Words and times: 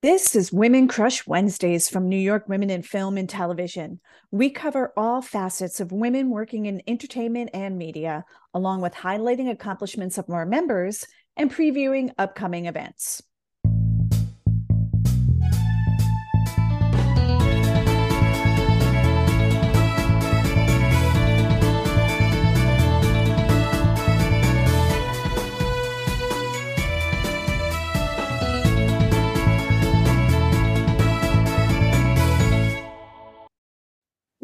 This 0.00 0.36
is 0.36 0.52
Women 0.52 0.86
Crush 0.86 1.26
Wednesdays 1.26 1.88
from 1.88 2.08
New 2.08 2.20
York 2.20 2.48
Women 2.48 2.70
in 2.70 2.82
Film 2.82 3.18
and 3.18 3.28
Television. 3.28 3.98
We 4.30 4.48
cover 4.48 4.92
all 4.96 5.22
facets 5.22 5.80
of 5.80 5.90
women 5.90 6.30
working 6.30 6.66
in 6.66 6.82
entertainment 6.86 7.50
and 7.52 7.76
media, 7.76 8.24
along 8.54 8.80
with 8.80 8.94
highlighting 8.94 9.50
accomplishments 9.50 10.16
of 10.16 10.30
our 10.30 10.46
members 10.46 11.04
and 11.36 11.52
previewing 11.52 12.12
upcoming 12.16 12.66
events. 12.66 13.24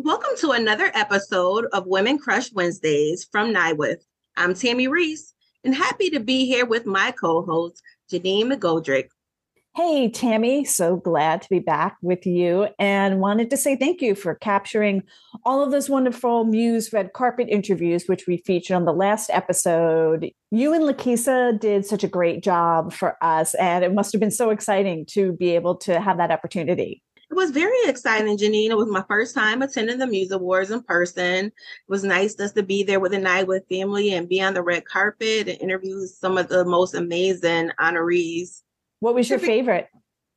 Welcome 0.05 0.37
to 0.41 0.51
another 0.51 0.91
episode 0.93 1.65
of 1.73 1.87
Women 1.87 2.19
Crush 2.19 2.53
Wednesdays 2.53 3.27
from 3.33 3.55
NYWIFT. 3.55 4.05
I'm 4.37 4.53
Tammy 4.53 4.87
Reese 4.87 5.33
and 5.65 5.75
happy 5.75 6.11
to 6.11 6.21
be 6.21 6.45
here 6.45 6.67
with 6.67 6.85
my 6.85 7.11
co-host, 7.11 7.83
Janine 8.13 8.53
McGoldrick. 8.53 9.07
Hey, 9.75 10.11
Tammy, 10.11 10.67
so 10.67 10.97
glad 10.97 11.41
to 11.41 11.49
be 11.49 11.59
back 11.59 11.97
with 12.03 12.27
you 12.27 12.69
and 12.79 13.19
wanted 13.19 13.49
to 13.49 13.57
say 13.57 13.77
thank 13.77 14.03
you 14.03 14.15
for 14.15 14.35
capturing 14.35 15.05
all 15.43 15.65
of 15.65 15.71
those 15.71 15.89
wonderful 15.89 16.45
Muse 16.45 16.93
red 16.93 17.15
carpet 17.15 17.49
interviews, 17.49 18.05
which 18.05 18.27
we 18.27 18.37
featured 18.37 18.77
on 18.77 18.85
the 18.85 18.93
last 18.93 19.31
episode. 19.33 20.31
You 20.51 20.75
and 20.75 20.85
Lakisa 20.85 21.59
did 21.59 21.87
such 21.87 22.05
a 22.05 22.09
great 22.09 22.43
job 22.43 22.93
for 22.93 23.17
us, 23.25 23.55
and 23.55 23.83
it 23.83 23.95
must 23.95 24.13
have 24.13 24.21
been 24.21 24.31
so 24.31 24.51
exciting 24.51 25.07
to 25.13 25.33
be 25.33 25.55
able 25.55 25.77
to 25.77 25.99
have 25.99 26.19
that 26.19 26.31
opportunity. 26.31 27.03
It 27.31 27.35
was 27.35 27.51
very 27.51 27.77
exciting, 27.87 28.37
Janine. 28.37 28.71
It 28.71 28.77
was 28.77 28.89
my 28.89 29.05
first 29.09 29.35
time 29.35 29.63
attending 29.63 29.99
the 29.99 30.07
Muse 30.07 30.31
Awards 30.31 30.71
in 30.71 30.83
person. 30.83 31.47
It 31.47 31.53
was 31.89 32.05
nice 32.05 32.35
just 32.35 32.55
to 32.57 32.63
be 32.63 32.83
there 32.83 33.01
with 33.01 33.13
the 33.13 33.19
NYWIFT 33.19 33.69
family 33.69 34.13
and 34.15 34.29
be 34.29 34.43
on 34.43 34.55
the 34.55 34.63
red 34.63 34.85
carpet 34.85 35.49
and 35.49 35.61
interview 35.61 36.07
some 36.07 36.39
of 36.39 36.49
the 36.49 36.65
most 36.65 36.95
amazing 36.95 37.71
honorees. 37.81 38.63
What 39.01 39.15
was 39.15 39.29
your 39.29 39.39
favorite? 39.39 39.89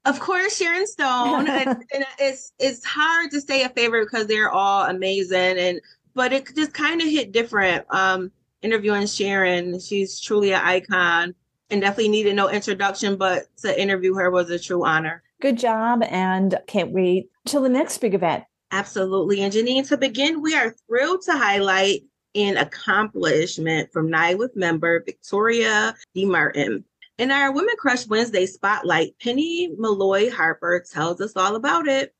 Of 0.05 0.21
course, 0.21 0.57
Sharon 0.57 0.87
Stone. 0.87 1.47
and, 1.49 1.69
and 1.93 2.05
it's 2.19 2.53
it's 2.59 2.85
hard 2.85 3.31
to 3.31 3.41
say 3.41 3.63
a 3.63 3.69
favorite 3.69 4.05
because 4.05 4.27
they're 4.27 4.49
all 4.49 4.85
amazing, 4.85 5.57
and 5.57 5.81
but 6.13 6.31
it 6.31 6.55
just 6.55 6.73
kind 6.73 7.01
of 7.01 7.07
hit 7.07 7.33
different. 7.33 7.85
Um, 7.93 8.31
interviewing 8.61 9.05
Sharon, 9.05 9.79
she's 9.79 10.19
truly 10.19 10.53
an 10.53 10.61
icon, 10.63 11.35
and 11.69 11.81
definitely 11.81 12.09
needed 12.09 12.35
no 12.35 12.49
introduction. 12.49 13.17
But 13.17 13.43
to 13.57 13.79
interview 13.81 14.13
her 14.15 14.31
was 14.31 14.49
a 14.49 14.57
true 14.57 14.85
honor. 14.85 15.23
Good 15.39 15.59
job, 15.59 16.01
and 16.03 16.57
can't 16.65 16.91
wait 16.91 17.29
till 17.45 17.61
the 17.61 17.69
next 17.69 17.99
big 17.99 18.15
event. 18.15 18.43
Absolutely. 18.71 19.41
And 19.41 19.53
Janine, 19.53 19.87
to 19.89 19.97
begin, 19.97 20.41
we 20.41 20.55
are 20.55 20.75
thrilled 20.87 21.21
to 21.23 21.33
highlight 21.33 22.01
an 22.33 22.57
accomplishment 22.57 23.91
from 23.93 24.09
NYWIFT 24.09 24.55
member 24.55 25.03
Victoria 25.05 25.95
DeMartin. 26.15 26.83
In 27.19 27.31
our 27.31 27.51
Women 27.51 27.75
Crush 27.77 28.07
Wednesday 28.07 28.47
spotlight, 28.47 29.15
Penni 29.19 29.69
Malloy 29.77 30.31
Harper 30.31 30.83
tells 30.91 31.21
us 31.21 31.35
all 31.35 31.55
about 31.55 31.87
it. 31.87 32.13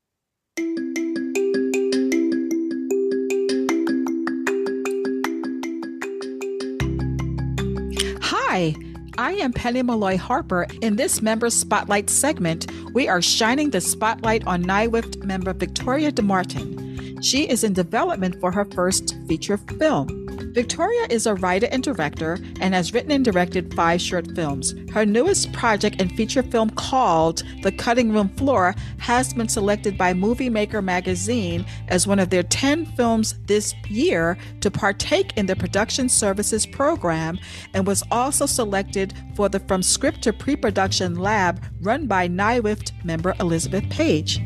Hi. 8.22 8.74
I 9.18 9.32
am 9.32 9.52
Penni 9.52 9.84
Malloy 9.84 10.16
Harper. 10.16 10.64
In 10.80 10.94
this 10.94 11.20
member 11.20 11.50
spotlight 11.50 12.08
segment, 12.08 12.70
we 12.94 13.08
are 13.08 13.20
shining 13.20 13.70
the 13.70 13.80
spotlight 13.80 14.46
on 14.46 14.62
NYWIFT 14.62 15.24
member 15.24 15.52
Victoria 15.52 16.12
DeMartin. 16.12 17.18
She 17.20 17.48
is 17.48 17.64
in 17.64 17.72
development 17.72 18.40
for 18.40 18.52
her 18.52 18.64
first 18.64 19.16
feature 19.26 19.56
film. 19.56 20.17
Victoria 20.52 21.06
is 21.10 21.26
a 21.26 21.34
writer 21.34 21.68
and 21.70 21.82
director 21.82 22.38
and 22.60 22.74
has 22.74 22.94
written 22.94 23.10
and 23.10 23.24
directed 23.24 23.74
five 23.74 24.00
short 24.00 24.34
films. 24.34 24.74
Her 24.92 25.04
newest 25.04 25.52
project 25.52 26.00
and 26.00 26.10
feature 26.12 26.42
film 26.42 26.70
called 26.70 27.42
The 27.62 27.72
Cutting 27.72 28.12
Room 28.12 28.28
Floor 28.30 28.74
has 28.98 29.34
been 29.34 29.48
selected 29.48 29.98
by 29.98 30.14
Movie 30.14 30.50
Maker 30.50 30.80
magazine 30.80 31.66
as 31.88 32.06
one 32.06 32.18
of 32.18 32.30
their 32.30 32.42
10 32.42 32.86
films 32.96 33.34
this 33.46 33.74
year 33.88 34.38
to 34.60 34.70
partake 34.70 35.36
in 35.36 35.46
the 35.46 35.56
production 35.56 36.08
services 36.08 36.66
program 36.66 37.38
and 37.74 37.86
was 37.86 38.02
also 38.10 38.46
selected 38.46 39.14
for 39.36 39.48
the 39.48 39.60
From 39.60 39.82
Script 39.82 40.22
to 40.22 40.32
Pre-Production 40.32 41.16
Lab 41.16 41.62
run 41.82 42.06
by 42.06 42.28
NYWIFT 42.28 43.04
member 43.04 43.34
Elizabeth 43.38 43.88
Page. 43.90 44.40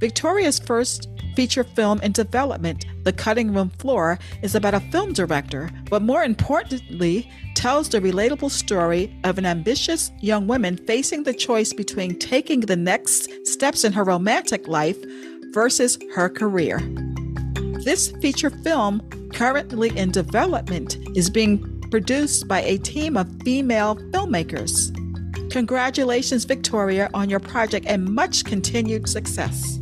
Victoria's 0.00 0.58
first 0.58 1.08
feature 1.36 1.62
film 1.62 2.00
in 2.00 2.12
development, 2.12 2.86
The 3.04 3.12
Cutting 3.12 3.52
Room 3.52 3.68
Floor, 3.68 4.18
is 4.42 4.54
about 4.54 4.72
a 4.72 4.80
film 4.80 5.12
director, 5.12 5.70
but 5.90 6.00
more 6.00 6.24
importantly, 6.24 7.30
tells 7.54 7.90
the 7.90 8.00
relatable 8.00 8.50
story 8.50 9.14
of 9.24 9.36
an 9.36 9.44
ambitious 9.44 10.10
young 10.20 10.46
woman 10.46 10.78
facing 10.78 11.22
the 11.22 11.34
choice 11.34 11.74
between 11.74 12.18
taking 12.18 12.60
the 12.60 12.76
next 12.76 13.28
steps 13.46 13.84
in 13.84 13.92
her 13.92 14.02
romantic 14.02 14.66
life 14.66 14.96
versus 15.52 15.98
her 16.14 16.30
career. 16.30 16.78
This 17.84 18.10
feature 18.22 18.50
film, 18.50 19.06
currently 19.34 19.94
in 19.98 20.12
development, 20.12 20.96
is 21.14 21.28
being 21.28 21.78
produced 21.90 22.48
by 22.48 22.62
a 22.62 22.78
team 22.78 23.18
of 23.18 23.28
female 23.42 23.96
filmmakers. 24.12 24.96
Congratulations, 25.50 26.44
Victoria, 26.44 27.10
on 27.12 27.28
your 27.28 27.40
project 27.40 27.84
and 27.86 28.06
much 28.06 28.44
continued 28.44 29.06
success. 29.06 29.78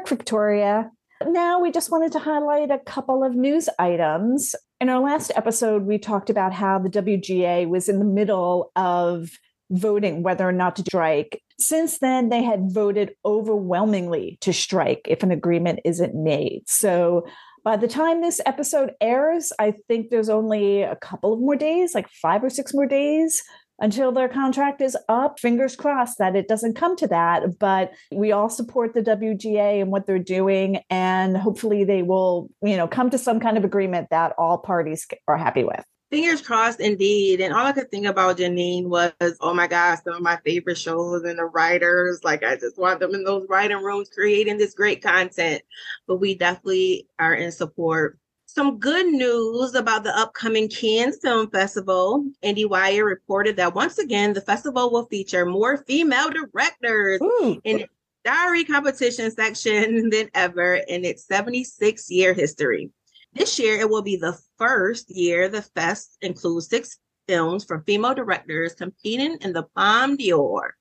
Work, 0.00 0.08
Victoria. 0.08 0.90
Now, 1.26 1.60
we 1.60 1.70
just 1.70 1.90
wanted 1.90 2.12
to 2.12 2.18
highlight 2.18 2.70
a 2.70 2.78
couple 2.78 3.22
of 3.22 3.34
news 3.34 3.68
items. 3.78 4.54
In 4.80 4.88
our 4.88 4.98
last 4.98 5.30
episode, 5.36 5.82
we 5.82 5.98
talked 5.98 6.30
about 6.30 6.54
how 6.54 6.78
the 6.78 6.88
WGA 6.88 7.68
was 7.68 7.86
in 7.86 7.98
the 7.98 8.06
middle 8.06 8.72
of 8.76 9.28
voting 9.70 10.22
whether 10.22 10.48
or 10.48 10.52
not 10.52 10.76
to 10.76 10.82
strike. 10.82 11.42
Since 11.58 11.98
then, 11.98 12.30
they 12.30 12.42
had 12.42 12.72
voted 12.72 13.12
overwhelmingly 13.26 14.38
to 14.40 14.54
strike 14.54 15.02
if 15.06 15.22
an 15.22 15.32
agreement 15.32 15.80
isn't 15.84 16.14
made. 16.14 16.62
So 16.66 17.26
by 17.62 17.76
the 17.76 17.86
time 17.86 18.22
this 18.22 18.40
episode 18.46 18.92
airs, 19.02 19.52
I 19.58 19.74
think 19.86 20.08
there's 20.08 20.30
only 20.30 20.80
a 20.80 20.96
couple 20.96 21.34
of 21.34 21.40
more 21.40 21.56
days, 21.56 21.94
like 21.94 22.08
five 22.08 22.42
or 22.42 22.48
six 22.48 22.72
more 22.72 22.86
days 22.86 23.42
until 23.80 24.12
their 24.12 24.28
contract 24.28 24.80
is 24.80 24.96
up. 25.08 25.40
Fingers 25.40 25.74
crossed 25.74 26.18
that 26.18 26.36
it 26.36 26.46
doesn't 26.48 26.74
come 26.74 26.96
to 26.96 27.06
that. 27.08 27.58
But 27.58 27.92
we 28.12 28.30
all 28.32 28.48
support 28.48 28.94
the 28.94 29.02
WGA 29.02 29.80
and 29.80 29.90
what 29.90 30.06
they're 30.06 30.18
doing. 30.18 30.82
And 30.90 31.36
hopefully 31.36 31.84
they 31.84 32.02
will, 32.02 32.50
you 32.62 32.76
know, 32.76 32.86
come 32.86 33.10
to 33.10 33.18
some 33.18 33.40
kind 33.40 33.56
of 33.56 33.64
agreement 33.64 34.08
that 34.10 34.34
all 34.38 34.58
parties 34.58 35.06
are 35.26 35.36
happy 35.36 35.64
with. 35.64 35.84
Fingers 36.10 36.42
crossed 36.42 36.80
indeed. 36.80 37.40
And 37.40 37.54
all 37.54 37.64
I 37.64 37.72
could 37.72 37.90
think 37.90 38.04
about 38.04 38.38
Janine 38.38 38.88
was, 38.88 39.12
oh 39.40 39.54
my 39.54 39.68
gosh, 39.68 40.00
some 40.04 40.14
of 40.14 40.22
my 40.22 40.38
favorite 40.44 40.76
shows 40.76 41.22
and 41.22 41.38
the 41.38 41.44
writers. 41.44 42.20
Like 42.24 42.42
I 42.42 42.56
just 42.56 42.78
want 42.78 42.98
them 42.98 43.14
in 43.14 43.22
those 43.22 43.46
writing 43.48 43.78
rooms 43.78 44.10
creating 44.12 44.58
this 44.58 44.74
great 44.74 45.02
content. 45.02 45.62
But 46.08 46.16
we 46.16 46.34
definitely 46.34 47.06
are 47.20 47.34
in 47.34 47.52
support 47.52 48.18
some 48.52 48.78
good 48.78 49.06
news 49.06 49.74
about 49.74 50.02
the 50.02 50.16
upcoming 50.18 50.68
Cannes 50.68 51.18
Film 51.22 51.48
Festival. 51.50 52.24
Andy 52.42 52.64
IndieWire 52.64 53.04
reported 53.04 53.56
that 53.56 53.74
once 53.74 53.98
again, 53.98 54.32
the 54.32 54.40
festival 54.40 54.90
will 54.90 55.06
feature 55.06 55.46
more 55.46 55.84
female 55.84 56.30
directors 56.30 57.20
Ooh. 57.22 57.60
in 57.62 57.80
its 57.80 57.92
diary 58.24 58.64
competition 58.64 59.30
section 59.30 60.10
than 60.10 60.28
ever 60.34 60.74
in 60.74 61.04
its 61.04 61.24
76 61.26 62.10
year 62.10 62.34
history. 62.34 62.90
This 63.34 63.58
year, 63.60 63.78
it 63.78 63.88
will 63.88 64.02
be 64.02 64.16
the 64.16 64.36
first 64.58 65.08
year 65.10 65.48
the 65.48 65.62
fest 65.62 66.18
includes 66.20 66.68
six 66.68 66.98
films 67.28 67.64
from 67.64 67.84
female 67.84 68.14
directors 68.14 68.74
competing 68.74 69.38
in 69.42 69.52
the 69.52 69.62
Palme 69.76 70.16
d'Or. 70.16 70.74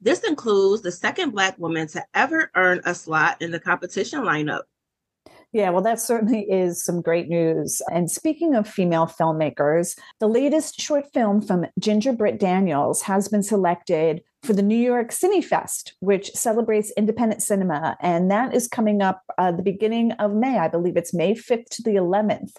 This 0.00 0.24
includes 0.24 0.80
the 0.80 0.90
second 0.90 1.32
Black 1.32 1.58
woman 1.58 1.86
to 1.88 2.02
ever 2.14 2.50
earn 2.56 2.80
a 2.86 2.94
slot 2.94 3.42
in 3.42 3.50
the 3.50 3.60
competition 3.60 4.22
lineup. 4.22 4.62
Yeah, 5.52 5.70
well, 5.70 5.82
that 5.82 6.00
certainly 6.00 6.42
is 6.42 6.84
some 6.84 7.02
great 7.02 7.28
news. 7.28 7.82
And 7.92 8.08
speaking 8.08 8.54
of 8.54 8.68
female 8.68 9.06
filmmakers, 9.06 9.98
the 10.20 10.28
latest 10.28 10.80
short 10.80 11.12
film 11.12 11.42
from 11.42 11.66
Ginger 11.78 12.12
Britt 12.12 12.38
Daniels 12.38 13.02
has 13.02 13.26
been 13.28 13.42
selected 13.42 14.22
for 14.42 14.52
the 14.52 14.62
New 14.62 14.76
York 14.76 15.10
Cine 15.10 15.44
Fest, 15.44 15.94
which 16.00 16.30
celebrates 16.30 16.92
independent 16.96 17.42
cinema. 17.42 17.96
And 18.00 18.30
that 18.30 18.54
is 18.54 18.68
coming 18.68 19.02
up 19.02 19.22
uh, 19.38 19.52
the 19.52 19.62
beginning 19.62 20.12
of 20.12 20.32
May. 20.32 20.58
I 20.58 20.68
believe 20.68 20.96
it's 20.96 21.12
May 21.12 21.34
5th 21.34 21.68
to 21.70 21.82
the 21.82 21.96
11th. 21.96 22.52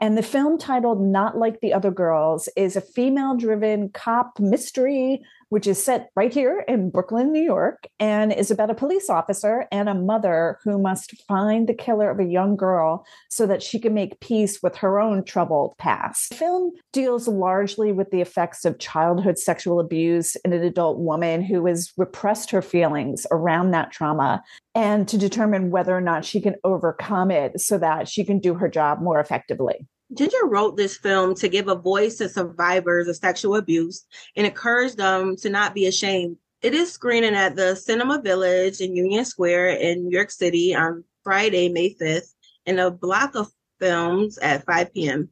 And 0.00 0.18
the 0.18 0.22
film 0.22 0.58
titled 0.58 1.00
Not 1.00 1.38
Like 1.38 1.60
the 1.60 1.72
Other 1.72 1.90
Girls 1.90 2.48
is 2.56 2.76
a 2.76 2.82
female 2.82 3.36
driven 3.36 3.88
cop 3.90 4.38
mystery 4.40 5.22
which 5.52 5.66
is 5.66 5.84
set 5.84 6.08
right 6.16 6.32
here 6.32 6.64
in 6.66 6.88
Brooklyn, 6.88 7.30
New 7.30 7.42
York, 7.42 7.86
and 8.00 8.32
is 8.32 8.50
about 8.50 8.70
a 8.70 8.74
police 8.74 9.10
officer 9.10 9.66
and 9.70 9.86
a 9.86 9.94
mother 9.94 10.58
who 10.64 10.78
must 10.78 11.14
find 11.28 11.68
the 11.68 11.74
killer 11.74 12.10
of 12.10 12.18
a 12.18 12.24
young 12.24 12.56
girl 12.56 13.04
so 13.28 13.46
that 13.46 13.62
she 13.62 13.78
can 13.78 13.92
make 13.92 14.18
peace 14.20 14.62
with 14.62 14.76
her 14.76 14.98
own 14.98 15.22
troubled 15.24 15.76
past. 15.76 16.30
The 16.30 16.36
film 16.36 16.72
deals 16.94 17.28
largely 17.28 17.92
with 17.92 18.10
the 18.10 18.22
effects 18.22 18.64
of 18.64 18.78
childhood 18.78 19.38
sexual 19.38 19.78
abuse 19.78 20.36
in 20.36 20.54
an 20.54 20.64
adult 20.64 20.98
woman 21.00 21.42
who 21.42 21.66
has 21.66 21.92
repressed 21.98 22.50
her 22.50 22.62
feelings 22.62 23.26
around 23.30 23.72
that 23.72 23.90
trauma 23.90 24.42
and 24.74 25.06
to 25.08 25.18
determine 25.18 25.70
whether 25.70 25.94
or 25.94 26.00
not 26.00 26.24
she 26.24 26.40
can 26.40 26.54
overcome 26.64 27.30
it 27.30 27.60
so 27.60 27.76
that 27.76 28.08
she 28.08 28.24
can 28.24 28.38
do 28.38 28.54
her 28.54 28.70
job 28.70 29.02
more 29.02 29.20
effectively. 29.20 29.86
Ginger 30.14 30.46
wrote 30.46 30.76
this 30.76 30.96
film 30.96 31.34
to 31.36 31.48
give 31.48 31.68
a 31.68 31.74
voice 31.74 32.16
to 32.16 32.28
survivors 32.28 33.08
of 33.08 33.16
sexual 33.16 33.56
abuse 33.56 34.04
and 34.36 34.46
encourage 34.46 34.94
them 34.94 35.36
to 35.36 35.48
not 35.48 35.74
be 35.74 35.86
ashamed. 35.86 36.36
It 36.60 36.74
is 36.74 36.92
screening 36.92 37.34
at 37.34 37.56
the 37.56 37.74
Cinema 37.74 38.20
Village 38.20 38.80
in 38.80 38.94
Union 38.94 39.24
Square 39.24 39.76
in 39.76 40.04
New 40.04 40.10
York 40.10 40.30
City 40.30 40.74
on 40.74 41.04
Friday, 41.24 41.68
May 41.68 41.94
5th, 41.94 42.34
in 42.66 42.78
a 42.78 42.90
block 42.90 43.34
of 43.34 43.48
films 43.80 44.38
at 44.38 44.64
5 44.64 44.94
p.m. 44.94 45.28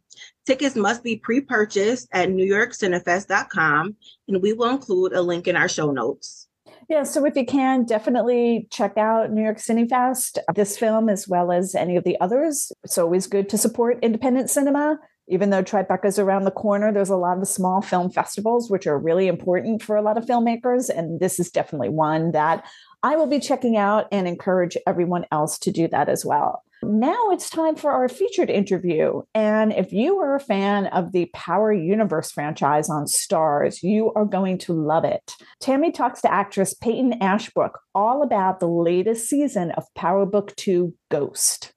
Tickets 0.46 0.74
must 0.74 1.04
be 1.04 1.16
pre 1.16 1.40
purchased 1.40 2.08
at 2.12 2.30
newyorkcinefest.com, 2.30 3.96
and 4.28 4.42
we 4.42 4.52
will 4.52 4.70
include 4.70 5.12
a 5.12 5.22
link 5.22 5.46
in 5.46 5.56
our 5.56 5.68
show 5.68 5.92
notes. 5.92 6.48
Yeah, 6.90 7.04
so 7.04 7.24
if 7.24 7.36
you 7.36 7.46
can, 7.46 7.84
definitely 7.84 8.66
check 8.68 8.98
out 8.98 9.30
New 9.30 9.44
York 9.44 9.58
Cine 9.58 9.88
Fest, 9.88 10.40
uh, 10.48 10.52
this 10.52 10.76
film, 10.76 11.08
as 11.08 11.28
well 11.28 11.52
as 11.52 11.76
any 11.76 11.94
of 11.94 12.02
the 12.02 12.20
others. 12.20 12.72
It's 12.82 12.98
always 12.98 13.28
good 13.28 13.48
to 13.50 13.58
support 13.58 14.00
independent 14.02 14.50
cinema. 14.50 14.98
Even 15.28 15.50
though 15.50 15.62
Tribeca's 15.62 16.18
around 16.18 16.46
the 16.46 16.50
corner, 16.50 16.92
there's 16.92 17.08
a 17.08 17.16
lot 17.16 17.38
of 17.38 17.46
small 17.46 17.80
film 17.80 18.10
festivals, 18.10 18.68
which 18.68 18.88
are 18.88 18.98
really 18.98 19.28
important 19.28 19.84
for 19.84 19.94
a 19.94 20.02
lot 20.02 20.18
of 20.18 20.26
filmmakers. 20.26 20.90
And 20.90 21.20
this 21.20 21.38
is 21.38 21.48
definitely 21.48 21.90
one 21.90 22.32
that 22.32 22.66
I 23.02 23.16
will 23.16 23.26
be 23.26 23.40
checking 23.40 23.78
out 23.78 24.08
and 24.12 24.28
encourage 24.28 24.76
everyone 24.86 25.24
else 25.32 25.58
to 25.60 25.70
do 25.70 25.88
that 25.88 26.10
as 26.10 26.24
well. 26.24 26.62
Now 26.82 27.30
it's 27.30 27.48
time 27.48 27.76
for 27.76 27.90
our 27.90 28.08
featured 28.08 28.50
interview. 28.50 29.22
And 29.34 29.72
if 29.72 29.92
you 29.92 30.18
are 30.18 30.34
a 30.34 30.40
fan 30.40 30.86
of 30.86 31.12
the 31.12 31.30
Power 31.34 31.72
Universe 31.72 32.30
franchise 32.30 32.90
on 32.90 33.04
Starz, 33.04 33.82
you 33.82 34.12
are 34.14 34.24
going 34.24 34.58
to 34.58 34.74
love 34.74 35.04
it. 35.04 35.34
Tammy 35.60 35.92
talks 35.92 36.20
to 36.22 36.32
actress 36.32 36.74
Paton 36.74 37.22
Ashbrook 37.22 37.80
all 37.94 38.22
about 38.22 38.60
the 38.60 38.68
latest 38.68 39.28
season 39.28 39.70
of 39.72 39.84
Power 39.94 40.26
Book 40.26 40.54
2 40.56 40.94
Ghost. 41.10 41.72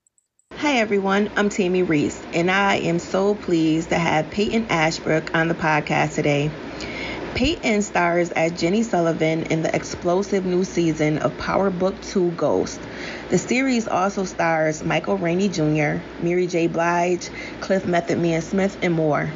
Hi 0.55 0.77
everyone, 0.77 1.29
I'm 1.35 1.49
Tammy 1.49 1.83
Reese, 1.83 2.21
and 2.33 2.49
I 2.49 2.75
am 2.75 2.99
so 2.99 3.35
pleased 3.35 3.89
to 3.89 3.97
have 3.97 4.29
Paton 4.29 4.67
Ashbrook 4.69 5.33
on 5.35 5.47
the 5.47 5.55
podcast 5.55 6.15
today. 6.15 6.51
Paton 7.35 7.81
stars 7.81 8.29
as 8.29 8.51
Jenny 8.51 8.83
Sullivan 8.83 9.43
in 9.43 9.63
the 9.63 9.75
explosive 9.75 10.45
new 10.45 10.63
season 10.63 11.17
of 11.17 11.35
Power 11.39 11.71
Book 11.71 11.99
2 12.03 12.29
Ghost. 12.31 12.79
The 13.29 13.39
series 13.39 13.87
also 13.87 14.23
stars 14.23 14.83
Michael 14.83 15.17
Rainey 15.17 15.49
Jr., 15.49 15.97
Mary 16.21 16.45
J. 16.45 16.67
Blige, 16.67 17.31
Cliff 17.59 17.87
Method 17.87 18.19
Man 18.19 18.43
Smith, 18.43 18.77
and 18.83 18.93
more. 18.93 19.31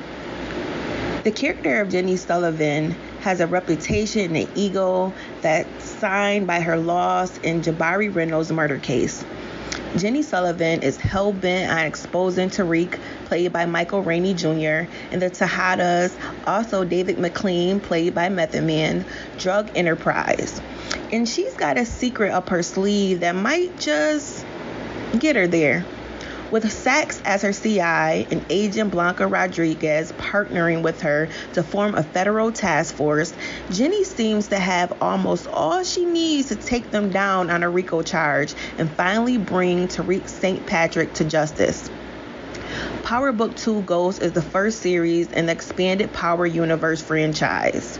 The 1.23 1.31
character 1.31 1.81
of 1.81 1.89
Jenny 1.89 2.17
Sullivan 2.17 2.91
has 3.21 3.39
a 3.39 3.47
reputation 3.47 4.35
and 4.35 4.47
ego 4.55 5.11
that's 5.41 5.83
signed 5.83 6.45
by 6.45 6.59
her 6.59 6.77
loss 6.77 7.35
in 7.39 7.63
Jabari 7.63 8.13
Reynolds' 8.13 8.51
murder 8.51 8.77
case. 8.77 9.25
Jenny 9.95 10.21
Sullivan 10.21 10.83
is 10.83 10.97
hell 10.97 11.31
bent 11.31 11.71
on 11.71 11.85
exposing 11.85 12.49
Tariq, 12.49 12.99
played 13.25 13.53
by 13.53 13.65
Michael 13.65 14.01
Rainey 14.03 14.33
Jr., 14.33 14.89
and 15.11 15.21
the 15.21 15.29
Tejadas, 15.29 16.15
also 16.45 16.83
Davis 16.83 17.17
MacLean, 17.17 17.79
played 17.79 18.13
by 18.13 18.29
Method 18.29 18.63
Man, 18.63 19.05
drug 19.37 19.71
enterprise. 19.75 20.61
And 21.11 21.27
she's 21.27 21.53
got 21.53 21.77
a 21.77 21.85
secret 21.85 22.31
up 22.31 22.49
her 22.49 22.63
sleeve 22.63 23.21
that 23.21 23.35
might 23.35 23.79
just 23.79 24.45
get 25.17 25.35
her 25.35 25.47
there. 25.47 25.85
With 26.49 26.71
Saxe 26.71 27.21
as 27.25 27.41
her 27.41 27.51
CI 27.51 28.25
and 28.31 28.45
Agent 28.49 28.91
Blanca 28.91 29.27
Rodriguez 29.27 30.13
partnering 30.13 30.81
with 30.81 31.01
her 31.01 31.27
to 31.53 31.61
form 31.61 31.93
a 31.93 32.03
federal 32.03 32.53
task 32.53 32.95
force, 32.95 33.33
Jenny 33.69 34.05
seems 34.05 34.47
to 34.47 34.57
have 34.57 35.01
almost 35.01 35.47
all 35.47 35.83
she 35.83 36.05
needs 36.05 36.47
to 36.47 36.55
take 36.55 36.89
them 36.89 37.09
down 37.09 37.49
on 37.49 37.63
a 37.63 37.69
RICO 37.69 38.01
charge 38.01 38.53
and 38.77 38.89
finally 38.89 39.37
bring 39.37 39.89
Tariq 39.89 40.29
St. 40.29 40.65
Patrick 40.65 41.13
to 41.15 41.25
justice. 41.25 41.89
Power 43.03 43.33
Book 43.33 43.53
2 43.57 43.81
Ghost 43.81 44.21
is 44.21 44.31
the 44.31 44.41
first 44.41 44.79
series 44.79 45.29
in 45.33 45.47
the 45.47 45.51
expanded 45.51 46.13
Power 46.13 46.45
Universe 46.45 47.01
franchise. 47.01 47.99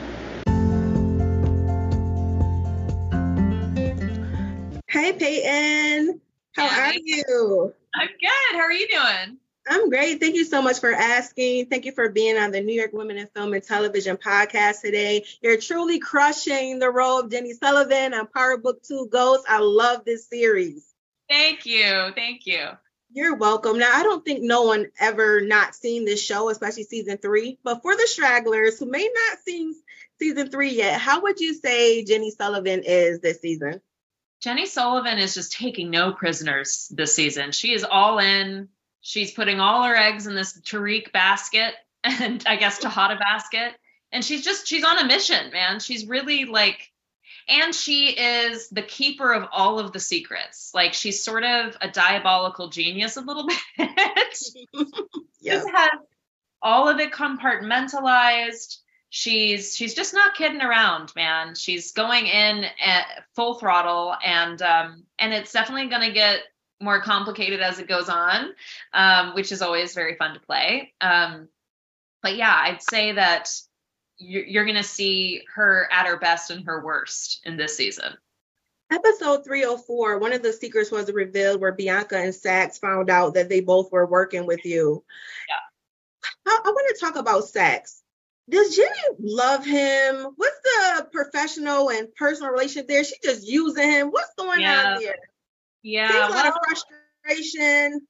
Hey, 4.88 5.11
Paton. 5.11 6.21
How 6.53 6.85
are 6.85 6.93
you? 6.93 7.73
I'm 7.99 8.07
good. 8.07 8.59
How 8.59 8.59
are 8.59 8.71
you 8.71 8.88
doing? 8.88 9.38
I'm 9.69 9.89
great. 9.89 10.19
Thank 10.19 10.35
you 10.35 10.45
so 10.45 10.61
much 10.61 10.79
for 10.79 10.94
asking. 10.94 11.65
Thank 11.65 11.85
you 11.85 11.91
for 11.91 12.09
being 12.09 12.38
on 12.38 12.51
the 12.51 12.61
New 12.61 12.73
York 12.73 12.94
Women 12.94 13.17
in 13.17 13.27
Film 13.27 13.53
and 13.53 13.63
Television 13.63 14.17
podcast 14.17 14.81
today. 14.81 15.25
You're 15.41 15.59
truly 15.59 15.99
crushing 15.99 16.79
the 16.79 16.89
role 16.89 17.19
of 17.19 17.31
Jenny 17.31 17.53
Sullivan 17.53 18.13
on 18.13 18.27
Power 18.27 18.57
Book 18.57 18.83
2 18.83 19.09
Ghosts. 19.11 19.45
I 19.49 19.59
love 19.59 20.05
this 20.05 20.27
series. 20.27 20.85
Thank 21.27 21.65
you. 21.65 22.11
Thank 22.15 22.45
you. 22.45 22.67
You're 23.11 23.35
welcome. 23.35 23.79
Now, 23.79 23.91
I 23.94 24.03
don't 24.03 24.23
think 24.23 24.41
no 24.43 24.63
one 24.63 24.88
ever 25.00 25.41
not 25.41 25.75
seen 25.75 26.05
this 26.05 26.21
show, 26.23 26.50
especially 26.50 26.83
season 26.83 27.17
three. 27.17 27.57
But 27.63 27.81
for 27.81 27.95
the 27.95 28.05
stragglers 28.05 28.79
who 28.79 28.85
may 28.85 29.09
not 29.11 29.39
seen 29.39 29.73
season 30.19 30.50
three 30.50 30.71
yet, 30.71 31.01
how 31.01 31.21
would 31.23 31.39
you 31.39 31.53
say 31.53 32.05
Jenny 32.05 32.31
Sullivan 32.31 32.83
is 32.85 33.19
this 33.19 33.41
season? 33.41 33.81
Jenny 34.42 34.66
Sullivan 34.66 35.18
is 35.18 35.34
just 35.34 35.54
taking 35.54 35.89
no 35.89 36.13
prisoners 36.13 36.92
this 36.94 37.13
season. 37.13 37.51
She 37.51 37.74
is 37.74 37.84
all 37.84 38.19
in. 38.19 38.69
She's 39.01 39.31
putting 39.31 39.60
all 39.60 39.84
her 39.84 39.95
eggs 39.95 40.28
in 40.28 40.36
this 40.36 40.60
Tariq 40.60 41.12
basket 41.12 41.74
and 42.04 42.44
I 42.45 42.56
guess 42.56 42.80
Tejada 42.80 43.18
basket. 43.18 43.74
And 44.12 44.24
she's 44.24 44.44
just, 44.44 44.68
she's 44.68 44.86
on 44.86 45.00
a 45.00 45.06
mission, 45.06 45.51
man. 45.51 45.80
She's 45.80 46.07
really 46.07 46.45
like, 46.45 46.92
and 47.50 47.74
she 47.74 48.10
is 48.10 48.69
the 48.69 48.81
keeper 48.81 49.34
of 49.34 49.48
all 49.51 49.80
of 49.80 49.92
the 49.92 50.00
secrets. 50.00 50.72
Like 50.74 50.94
she's 50.94 51.24
sort 51.24 51.44
of 51.44 51.78
a 51.81 51.89
diabolical 51.89 52.69
genius 52.69 53.18
a 53.18 53.22
little 53.22 53.48
bit. 53.78 53.89
yeah. 55.42 55.56
Just 55.56 55.69
has 55.74 55.89
all 56.62 56.88
of 56.88 57.00
it 57.00 57.12
compartmentalized 57.12 58.78
she's 59.09 59.75
she's 59.75 59.94
just 59.94 60.13
not 60.13 60.36
kidding 60.36 60.62
around 60.62 61.13
man 61.15 61.56
she's 61.56 61.94
going 61.94 62.25
in 62.25 62.65
at 62.83 63.06
full 63.36 63.56
throttle 63.56 64.15
and 64.25 64.62
um 64.62 65.04
and 65.18 65.33
it's 65.33 65.54
definitely 65.54 65.88
going 65.88 66.01
to 66.01 66.13
get 66.13 66.42
more 66.81 67.01
complicated 67.01 67.62
as 67.62 67.80
it 67.80 67.88
goes 67.88 68.09
on 68.09 68.50
um 68.94 69.33
which 69.33 69.51
is 69.51 69.62
always 69.62 69.94
very 69.94 70.15
fun 70.15 70.33
to 70.33 70.39
play 70.42 70.94
um 71.00 71.48
but 72.21 72.36
yeah 72.36 72.56
i'd 72.63 72.81
say 72.81 73.13
that 73.13 73.50
you're, 74.18 74.44
you're 74.44 74.65
going 74.65 74.75
to 74.75 74.83
see 74.83 75.42
her 75.56 75.88
at 75.91 76.08
her 76.08 76.17
best 76.17 76.51
and 76.51 76.65
her 76.65 76.84
worst 76.84 77.41
in 77.46 77.58
this 77.58 77.75
season 77.75 78.13
Episode 78.89 79.43
304, 79.43 80.17
one 80.17 80.31
of 80.31 80.41
the 80.41 80.53
secrets 80.53 80.91
was 80.91 81.12
revealed 81.12 81.60
where 81.60 81.74
Blanca 81.74 82.17
and 82.17 82.34
Saxe 82.34 82.77
found 82.77 83.10
out 83.10 83.34
that 83.34 83.50
they 83.50 83.60
both 83.60 83.91
were 83.91 84.05
working 84.05 84.46
with 84.46 84.63
you. 84.63 85.03
Yeah. 85.50 86.53
I, 86.53 86.62
I 86.63 86.70
want 86.70 86.96
to 86.96 87.05
talk 87.05 87.17
about 87.17 87.43
Saxe 87.43 88.01
does 88.50 88.75
Jenny 88.75 89.18
love 89.20 89.66
him? 89.66 90.27
What's 90.36 90.60
the 90.63 91.08
professional 91.12 91.89
and 91.89 92.13
personal 92.16 92.51
relationship 92.51 92.88
there? 92.88 93.04
She 93.04 93.16
just 93.24 93.48
using 93.48 93.89
him. 93.89 94.08
What's 94.10 94.34
going 94.38 94.62
yeah. 94.62 94.94
on 94.94 95.01
there? 95.01 95.18
Yeah, 95.84 96.12
Seems 96.12 96.34
a 96.34 96.36
lot 96.36 96.48
of 96.48 96.54
frustration. 96.66 98.01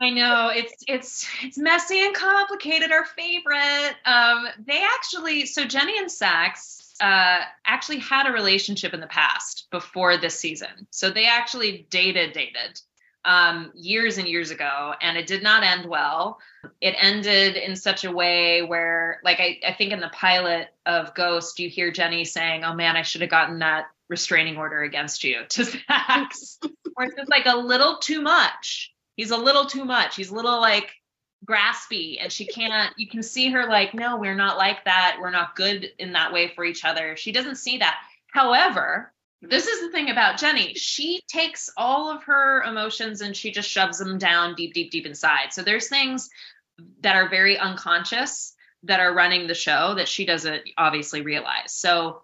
I 0.00 0.10
know 0.10 0.50
it's 0.54 0.74
it's 0.86 1.26
it's 1.42 1.56
messy 1.56 2.04
and 2.04 2.14
complicated. 2.14 2.92
Our 2.92 3.04
favorite. 3.04 3.94
Um, 4.04 4.46
they 4.66 4.82
actually 4.82 5.46
so 5.46 5.64
Jenny 5.64 5.98
and 5.98 6.10
Saxe 6.10 6.94
uh, 7.00 7.40
actually 7.64 7.98
had 7.98 8.26
a 8.26 8.32
relationship 8.32 8.92
in 8.92 9.00
the 9.00 9.06
past 9.06 9.68
before 9.70 10.18
this 10.18 10.38
season. 10.38 10.86
So 10.90 11.10
they 11.10 11.26
actually 11.26 11.86
dated 11.88 12.32
dated 12.32 12.80
um, 13.26 13.72
years 13.74 14.18
and 14.18 14.28
years 14.28 14.52
ago, 14.52 14.94
and 15.02 15.18
it 15.18 15.26
did 15.26 15.42
not 15.42 15.64
end 15.64 15.84
well. 15.84 16.38
It 16.80 16.94
ended 16.98 17.56
in 17.56 17.74
such 17.74 18.04
a 18.04 18.12
way 18.12 18.62
where, 18.62 19.20
like, 19.24 19.40
I, 19.40 19.58
I 19.66 19.72
think 19.72 19.92
in 19.92 20.00
the 20.00 20.08
pilot 20.10 20.68
of 20.86 21.12
Ghost, 21.14 21.58
you 21.58 21.68
hear 21.68 21.90
Jenny 21.90 22.24
saying, 22.24 22.64
Oh 22.64 22.72
man, 22.72 22.96
I 22.96 23.02
should 23.02 23.20
have 23.22 23.30
gotten 23.30 23.58
that 23.58 23.86
restraining 24.08 24.56
order 24.56 24.82
against 24.82 25.24
you 25.24 25.42
to 25.48 25.64
Saxe, 25.64 26.60
where 26.94 27.08
it's 27.08 27.16
just 27.16 27.30
like 27.30 27.46
a 27.46 27.56
little 27.56 27.98
too 27.98 28.22
much. 28.22 28.94
He's 29.16 29.32
a 29.32 29.36
little 29.36 29.66
too 29.66 29.84
much. 29.84 30.14
He's 30.14 30.30
a 30.30 30.34
little 30.34 30.60
like 30.60 30.92
graspy, 31.44 32.18
and 32.20 32.30
she 32.30 32.46
can't, 32.46 32.94
you 32.96 33.08
can 33.08 33.24
see 33.24 33.50
her 33.50 33.66
like, 33.68 33.92
No, 33.92 34.16
we're 34.16 34.36
not 34.36 34.56
like 34.56 34.84
that. 34.84 35.18
We're 35.20 35.30
not 35.30 35.56
good 35.56 35.90
in 35.98 36.12
that 36.12 36.32
way 36.32 36.52
for 36.54 36.64
each 36.64 36.84
other. 36.84 37.16
She 37.16 37.32
doesn't 37.32 37.56
see 37.56 37.78
that. 37.78 37.98
However, 38.28 39.12
this 39.42 39.66
is 39.66 39.80
the 39.80 39.90
thing 39.90 40.10
about 40.10 40.38
Jenny. 40.38 40.74
She 40.74 41.22
takes 41.28 41.70
all 41.76 42.10
of 42.10 42.24
her 42.24 42.62
emotions 42.62 43.20
and 43.20 43.36
she 43.36 43.52
just 43.52 43.68
shoves 43.68 43.98
them 43.98 44.18
down 44.18 44.54
deep, 44.54 44.74
deep, 44.74 44.90
deep 44.90 45.06
inside. 45.06 45.52
So 45.52 45.62
there's 45.62 45.88
things 45.88 46.28
that 47.00 47.16
are 47.16 47.28
very 47.28 47.58
unconscious 47.58 48.54
that 48.84 49.00
are 49.00 49.14
running 49.14 49.46
the 49.46 49.54
show 49.54 49.94
that 49.94 50.08
she 50.08 50.26
doesn't 50.26 50.62
obviously 50.76 51.22
realize. 51.22 51.72
So 51.72 52.22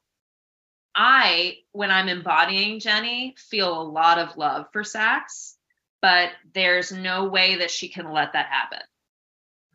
I, 0.94 1.58
when 1.72 1.90
I'm 1.90 2.08
embodying 2.08 2.80
Jenny, 2.80 3.34
feel 3.36 3.80
a 3.80 3.82
lot 3.82 4.18
of 4.18 4.36
love 4.36 4.66
for 4.72 4.84
Saxe, 4.84 5.56
but 6.00 6.30
there's 6.54 6.92
no 6.92 7.24
way 7.28 7.56
that 7.56 7.70
she 7.70 7.88
can 7.88 8.12
let 8.12 8.34
that 8.34 8.46
happen. 8.46 8.80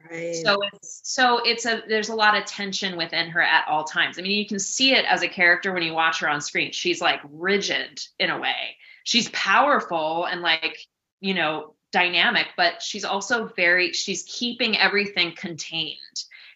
Right. 0.09 0.35
So 0.35 0.59
it's 0.73 1.01
so 1.03 1.39
it's 1.43 1.65
a 1.65 1.81
there's 1.87 2.09
a 2.09 2.15
lot 2.15 2.37
of 2.37 2.45
tension 2.45 2.97
within 2.97 3.29
her 3.29 3.41
at 3.41 3.67
all 3.67 3.83
times. 3.83 4.17
I 4.17 4.21
mean, 4.21 4.37
you 4.37 4.47
can 4.47 4.59
see 4.59 4.93
it 4.93 5.05
as 5.05 5.21
a 5.21 5.27
character 5.27 5.73
when 5.73 5.83
you 5.83 5.93
watch 5.93 6.19
her 6.19 6.29
on 6.29 6.41
screen. 6.41 6.71
She's 6.71 7.01
like 7.01 7.19
rigid 7.31 8.01
in 8.19 8.29
a 8.29 8.39
way. 8.39 8.77
She's 9.03 9.29
powerful 9.29 10.25
and 10.25 10.41
like, 10.41 10.77
you 11.19 11.33
know, 11.33 11.73
dynamic, 11.91 12.47
but 12.55 12.81
she's 12.81 13.05
also 13.05 13.47
very 13.55 13.93
she's 13.93 14.23
keeping 14.23 14.77
everything 14.77 15.33
contained. 15.35 15.97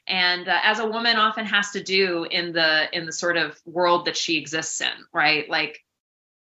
And 0.08 0.48
uh, 0.48 0.60
as 0.64 0.80
a 0.80 0.88
woman 0.88 1.18
often 1.18 1.46
has 1.46 1.72
to 1.72 1.84
do 1.84 2.26
in 2.30 2.54
the 2.54 2.96
in 2.96 3.06
the 3.06 3.14
sort 3.14 3.38
of 3.38 3.60
world 3.66 4.06
that 4.06 4.18
she 4.18 4.38
exists 4.38 4.82
in, 4.82 5.06
right? 5.14 5.50
Like 5.50 5.84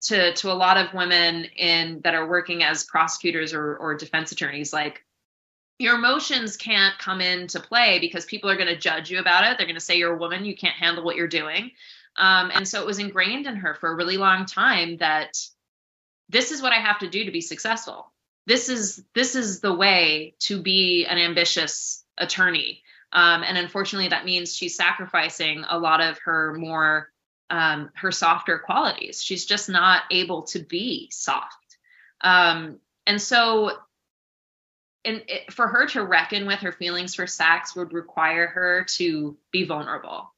to 0.04 0.34
to 0.34 0.52
a 0.52 0.54
lot 0.54 0.78
of 0.78 0.94
women 0.94 1.46
in 1.56 2.02
that 2.04 2.16
are 2.16 2.28
working 2.28 2.64
as 2.64 2.84
prosecutors 2.84 3.54
or 3.54 3.76
or 3.78 3.96
defense 3.96 4.32
attorneys 4.32 4.74
like 4.74 5.06
your 5.82 5.96
emotions 5.96 6.58
can't 6.58 6.98
come 7.00 7.22
into 7.22 7.60
play 7.60 8.00
because 8.00 8.26
people 8.26 8.50
are 8.50 8.56
going 8.56 8.68
to 8.68 8.78
judge 8.78 9.10
you 9.10 9.20
about 9.20 9.44
it. 9.44 9.58
They're 9.58 9.68
going 9.68 9.76
to 9.76 9.82
say 9.82 9.98
you're 9.98 10.14
a 10.14 10.18
woman, 10.18 10.46
you 10.46 10.56
can't 10.56 10.76
handle 10.76 11.04
what 11.04 11.16
you're 11.16 11.28
doing. 11.28 11.72
Um, 12.16 12.52
and 12.54 12.68
so 12.68 12.82
it 12.82 12.86
was 12.86 13.00
ingrained 13.00 13.48
in 13.48 13.56
her 13.58 13.74
for 13.74 13.92
a 13.92 13.96
really 13.96 14.18
long 14.18 14.46
time 14.46 14.98
that 14.98 15.38
this 16.30 16.52
is 16.52 16.62
what 16.62 16.74
I 16.74 16.80
have 16.80 17.00
to 17.00 17.10
do 17.10 17.26
to 17.26 17.32
be 17.32 17.42
successful. 17.42 18.12
This 18.46 18.70
is 18.70 19.04
this 19.14 19.36
is 19.36 19.60
the 19.60 19.74
way 19.74 20.36
to 20.40 20.62
be 20.62 21.06
an 21.06 21.18
ambitious 21.18 22.04
attorney. 22.18 22.84
Um, 23.14 23.44
and 23.44 23.58
unfortunately, 23.58 24.10
that 24.10 24.26
means 24.26 24.56
she's 24.56 24.76
sacrificing 24.76 25.64
a 25.70 25.78
lot 25.78 26.02
of 26.02 26.18
her 26.20 26.54
more 26.54 27.12
um, 27.50 27.90
her 27.96 28.12
softer 28.12 28.60
qualities. 28.60 29.22
She's 29.22 29.46
just 29.46 29.68
not 29.68 30.04
able 30.10 30.44
to 30.44 30.60
be 30.60 31.10
soft. 31.12 31.78
Um, 32.22 32.80
and 33.06 33.22
so 33.22 33.72
and 35.03 35.24
it, 35.27 35.51
for 35.51 35.67
her 35.67 35.88
to 35.88 36.03
reckon 36.03 36.46
with 36.46 36.60
her 36.60 36.72
feelings 36.72 37.15
for 37.15 37.27
Saxe 37.27 37.75
would 37.75 37.93
require 37.93 38.48
her 38.48 38.86
to 38.96 39.38
be 39.51 39.65
vulnerable. 39.65 40.34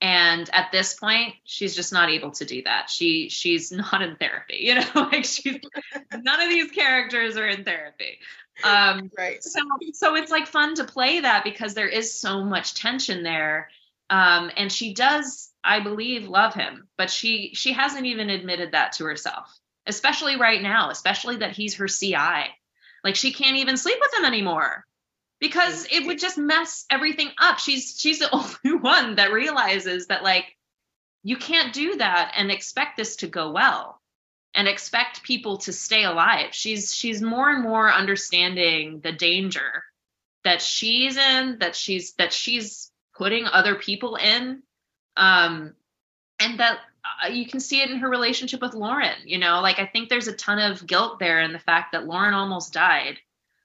And 0.00 0.48
at 0.52 0.70
this 0.72 0.94
point 0.94 1.34
she's 1.44 1.74
just 1.74 1.92
not 1.92 2.10
able 2.10 2.32
to 2.32 2.44
do 2.44 2.62
that. 2.64 2.90
She 2.90 3.28
she's 3.28 3.72
not 3.72 4.02
in 4.02 4.16
therapy 4.16 4.58
you 4.60 4.74
know 4.76 4.86
like 4.94 5.24
she's 5.24 5.58
none 6.12 6.40
of 6.40 6.48
these 6.48 6.70
characters 6.70 7.36
are 7.36 7.48
in 7.48 7.64
therapy. 7.64 8.18
Um 8.62 9.10
right. 9.16 9.42
so 9.42 9.60
so 9.92 10.14
it's 10.14 10.30
like 10.30 10.46
fun 10.46 10.74
to 10.76 10.84
play 10.84 11.20
that 11.20 11.44
because 11.44 11.74
there 11.74 11.88
is 11.88 12.18
so 12.18 12.44
much 12.44 12.74
tension 12.74 13.22
there. 13.22 13.68
Um 14.10 14.50
and 14.56 14.70
she 14.70 14.94
does 14.94 15.50
i 15.64 15.80
believe 15.80 16.28
love 16.28 16.52
him 16.54 16.86
but 16.98 17.10
she 17.10 17.52
she 17.54 17.72
hasn't 17.72 18.04
even 18.04 18.28
admitted 18.28 18.72
that 18.72 18.92
to 18.92 19.04
herself 19.04 19.58
especially 19.86 20.36
right 20.36 20.62
now 20.62 20.90
especially 20.90 21.36
that 21.36 21.52
he's 21.52 21.76
her 21.76 21.88
ci 21.88 22.14
like 23.04 23.16
she 23.16 23.32
can't 23.32 23.58
even 23.58 23.76
sleep 23.76 23.98
with 24.00 24.18
him 24.18 24.24
anymore 24.24 24.84
because 25.38 25.86
it 25.92 26.06
would 26.06 26.18
just 26.18 26.38
mess 26.38 26.86
everything 26.90 27.30
up. 27.38 27.58
She's 27.58 27.94
she's 27.98 28.18
the 28.18 28.30
only 28.64 28.78
one 28.80 29.16
that 29.16 29.32
realizes 29.32 30.06
that 30.06 30.22
like 30.24 30.56
you 31.22 31.36
can't 31.36 31.72
do 31.72 31.96
that 31.96 32.32
and 32.36 32.50
expect 32.50 32.96
this 32.96 33.16
to 33.16 33.26
go 33.26 33.52
well 33.52 34.00
and 34.54 34.66
expect 34.68 35.22
people 35.22 35.58
to 35.58 35.72
stay 35.72 36.04
alive. 36.04 36.48
She's 36.52 36.94
she's 36.94 37.20
more 37.20 37.50
and 37.50 37.62
more 37.62 37.92
understanding 37.92 39.00
the 39.00 39.12
danger 39.12 39.84
that 40.44 40.62
she's 40.62 41.16
in, 41.16 41.58
that 41.60 41.76
she's 41.76 42.14
that 42.14 42.32
she's 42.32 42.90
putting 43.16 43.46
other 43.46 43.74
people 43.74 44.16
in. 44.16 44.62
Um 45.16 45.74
and 46.40 46.58
that 46.60 46.78
uh, 47.04 47.28
you 47.28 47.46
can 47.46 47.60
see 47.60 47.80
it 47.82 47.90
in 47.90 47.98
her 47.98 48.08
relationship 48.08 48.60
with 48.60 48.74
Lauren, 48.74 49.16
you 49.24 49.38
know, 49.38 49.60
like 49.60 49.78
I 49.78 49.86
think 49.86 50.08
there's 50.08 50.28
a 50.28 50.32
ton 50.32 50.58
of 50.58 50.86
guilt 50.86 51.18
there 51.18 51.40
in 51.42 51.52
the 51.52 51.58
fact 51.58 51.92
that 51.92 52.06
Lauren 52.06 52.34
almost 52.34 52.72
died. 52.72 53.18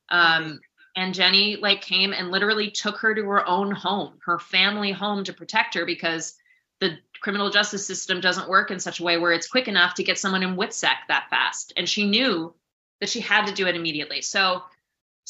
Um, 0.10 0.60
and 0.96 1.13
Jenny 1.13 1.55
like 1.55 1.81
came 1.81 2.13
and 2.13 2.31
literally 2.31 2.72
took 2.72 2.98
her 2.98 3.13
to 3.13 3.24
her 3.24 3.48
own 3.48 3.72
home, 3.72 4.19
her 4.25 4.39
family 4.39 4.91
home 4.91 5.24
to 5.25 5.34
protect 5.34 5.75
her 5.75 5.86
because 5.86 6.36
the 6.79 6.98
criminal 7.22 7.50
justice 7.50 7.86
system 7.86 8.22
doesn't 8.22 8.50
work 8.50 8.72
in 8.72 8.79
such 8.79 9.00
a 9.00 9.03
way 9.03 9.17
where 9.17 9.31
it's 9.31 9.48
quick 9.48 9.67
enough 9.67 9.96
to 9.96 10.03
get 10.03 10.17
someone 10.17 10.43
in 10.43 10.55
WITSEC 10.55 10.96
that 11.08 11.27
fast. 11.29 11.74
And 11.77 11.88
she 11.88 12.10
knew 12.10 12.53
that 13.00 13.10
she 13.10 13.19
had 13.19 13.46
to 13.48 13.53
do 13.53 13.67
it 13.67 13.75
immediately. 13.75 14.22
So 14.22 14.63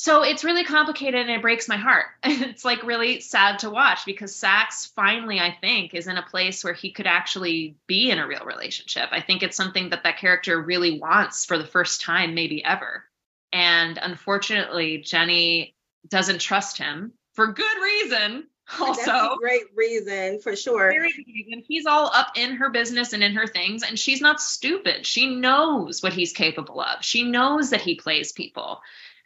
so 0.01 0.23
it's 0.23 0.45
really 0.45 0.63
complicated 0.63 1.19
and 1.19 1.29
it 1.29 1.41
breaks 1.41 1.67
my 1.67 1.75
heart. 1.75 2.05
it's 2.23 2.63
like 2.63 2.83
really 2.83 3.19
sad 3.19 3.59
to 3.59 3.69
watch 3.69 4.05
because 4.05 4.33
Saxe 4.33 4.85
finally, 4.85 5.41
I 5.41 5.53
think, 5.59 5.93
is 5.93 6.07
in 6.07 6.15
a 6.15 6.23
place 6.23 6.63
where 6.63 6.71
he 6.71 6.93
could 6.93 7.05
actually 7.05 7.75
be 7.85 8.09
in 8.09 8.17
a 8.17 8.25
real 8.25 8.45
relationship. 8.45 9.09
I 9.11 9.19
think 9.19 9.43
it's 9.43 9.57
something 9.57 9.89
that 9.89 10.03
that 10.03 10.17
character 10.17 10.61
really 10.61 11.01
wants 11.01 11.43
for 11.43 11.57
the 11.57 11.65
first 11.65 11.99
time, 11.99 12.33
maybe 12.33 12.63
ever. 12.63 13.03
And 13.51 13.99
unfortunately, 14.01 14.99
Jenny 14.99 15.75
doesn't 16.07 16.39
trust 16.39 16.77
him 16.77 17.11
for 17.33 17.47
good 17.47 17.83
reason. 17.83 18.47
Also, 18.79 19.35
great 19.39 19.63
reason 19.75 20.39
for 20.41 20.55
sure. 20.55 20.91
And 20.91 21.63
he's 21.67 21.87
all 21.87 22.11
up 22.13 22.33
in 22.35 22.57
her 22.57 22.69
business 22.69 23.13
and 23.13 23.23
in 23.23 23.33
her 23.33 23.47
things, 23.47 23.81
and 23.81 23.97
she's 23.97 24.21
not 24.21 24.39
stupid. 24.39 25.07
She 25.07 25.35
knows 25.35 26.03
what 26.03 26.13
he's 26.13 26.33
capable 26.33 26.79
of. 26.79 27.03
She 27.03 27.23
knows 27.23 27.71
that 27.71 27.81
he 27.81 27.95
plays 27.95 28.31
people. 28.31 28.79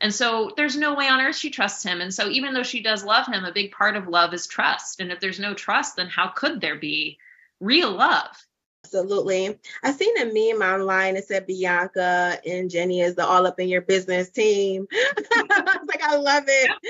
And 0.03 0.13
so 0.13 0.51
there's 0.57 0.75
no 0.75 0.95
way 0.95 1.07
on 1.07 1.21
earth 1.21 1.37
she 1.37 1.49
trusts 1.49 1.81
him. 1.81 2.01
And 2.01 2.13
so 2.13 2.29
even 2.29 2.53
though 2.53 2.61
she 2.61 2.83
does 2.83 3.05
love 3.05 3.25
him, 3.25 3.45
a 3.45 3.53
big 3.53 3.71
part 3.71 3.95
of 3.95 4.09
love 4.09 4.33
is 4.33 4.45
trust. 4.45 4.99
And 4.99 5.13
if 5.13 5.21
there's 5.21 5.39
no 5.39 5.53
trust, 5.53 5.95
then 5.95 6.09
how 6.09 6.27
could 6.27 6.59
there 6.59 6.75
be 6.75 7.17
real 7.61 7.89
love? 7.89 8.35
Absolutely. 8.83 9.57
I 9.81 9.91
seen 9.93 10.17
a 10.17 10.25
meme 10.25 10.61
online 10.61 11.13
that 11.13 11.25
said 11.25 11.47
Blanca 11.47 12.37
and 12.45 12.69
Jenny 12.69 12.99
is 12.99 13.15
the 13.15 13.25
all 13.25 13.47
up 13.47 13.61
in 13.61 13.69
your 13.69 13.79
business 13.79 14.29
team. 14.29 14.87
I 14.93 15.77
was 15.79 15.87
like, 15.87 16.03
I 16.03 16.17
love 16.17 16.43
it. 16.47 16.71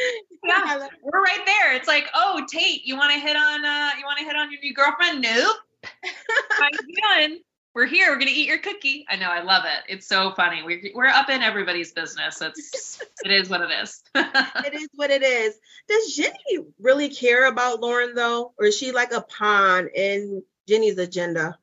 Yeah, 0.46 0.76
love 0.76 0.92
it. 0.92 1.00
we're 1.02 1.22
right 1.22 1.46
there. 1.46 1.74
It's 1.74 1.88
like, 1.88 2.10
oh, 2.14 2.46
Tate, 2.52 2.86
you 2.86 2.98
want 2.98 3.14
to 3.14 3.20
hit 3.20 3.38
on 3.38 3.64
uh 3.64 3.92
you 3.98 4.04
want 4.04 4.20
to 4.20 4.26
hit 4.26 4.36
on 4.36 4.52
your 4.52 4.60
new 4.60 4.74
girlfriend? 4.74 5.22
Nope. 5.22 5.56
How 6.04 6.68
you 6.74 7.28
doing? 7.30 7.40
We're 7.76 7.88
here. 7.88 8.12
We're 8.12 8.20
gonna 8.20 8.32
eat 8.32 8.48
your 8.48 8.60
cookie. 8.60 9.06
I 9.10 9.16
know. 9.16 9.30
I 9.30 9.42
love 9.42 9.64
it. 9.66 9.92
It's 9.92 10.08
so 10.08 10.32
funny. 10.32 10.62
We're 10.64 10.92
we're 10.94 11.08
up 11.08 11.30
in 11.30 11.42
everybody's 11.42 11.92
business. 11.92 12.40
It's 12.42 13.02
it 13.26 13.32
is 13.32 13.50
what 13.50 13.62
it 13.62 13.72
is. 13.72 14.04
it 14.16 14.74
is 14.76 14.90
what 14.94 15.10
it 15.10 15.24
is. 15.24 15.56
Does 15.88 16.16
Jenny 16.16 16.68
really 16.80 17.10
care 17.10 17.48
about 17.48 17.82
Lauren 17.82 18.14
though, 18.14 18.54
or 18.60 18.68
is 18.68 18.78
she 18.78 18.92
like 18.92 19.12
a 19.12 19.22
pawn 19.22 19.90
in 19.96 20.44
Jenny's 20.68 21.00
agenda? 21.00 21.58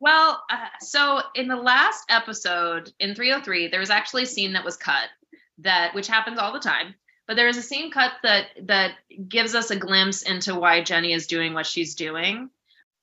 Well, 0.00 0.42
uh, 0.50 0.66
so 0.80 1.20
in 1.36 1.46
the 1.46 1.56
last 1.56 2.04
episode 2.08 2.92
in 2.98 3.14
303, 3.14 3.68
there 3.68 3.80
was 3.80 3.90
actually 3.90 4.24
a 4.24 4.26
scene 4.26 4.54
that 4.54 4.64
was 4.64 4.76
cut 4.76 5.08
that 5.58 5.94
which 5.94 6.08
happens 6.08 6.38
all 6.38 6.52
the 6.52 6.58
time. 6.58 6.94
But 7.26 7.36
there 7.36 7.48
is 7.48 7.56
a 7.56 7.62
scene 7.62 7.90
cut 7.90 8.12
that 8.22 8.46
that 8.62 8.96
gives 9.28 9.54
us 9.54 9.70
a 9.70 9.76
glimpse 9.76 10.22
into 10.22 10.56
why 10.56 10.82
Jenny 10.82 11.12
is 11.12 11.28
doing 11.28 11.54
what 11.54 11.66
she's 11.66 11.94
doing. 11.94 12.50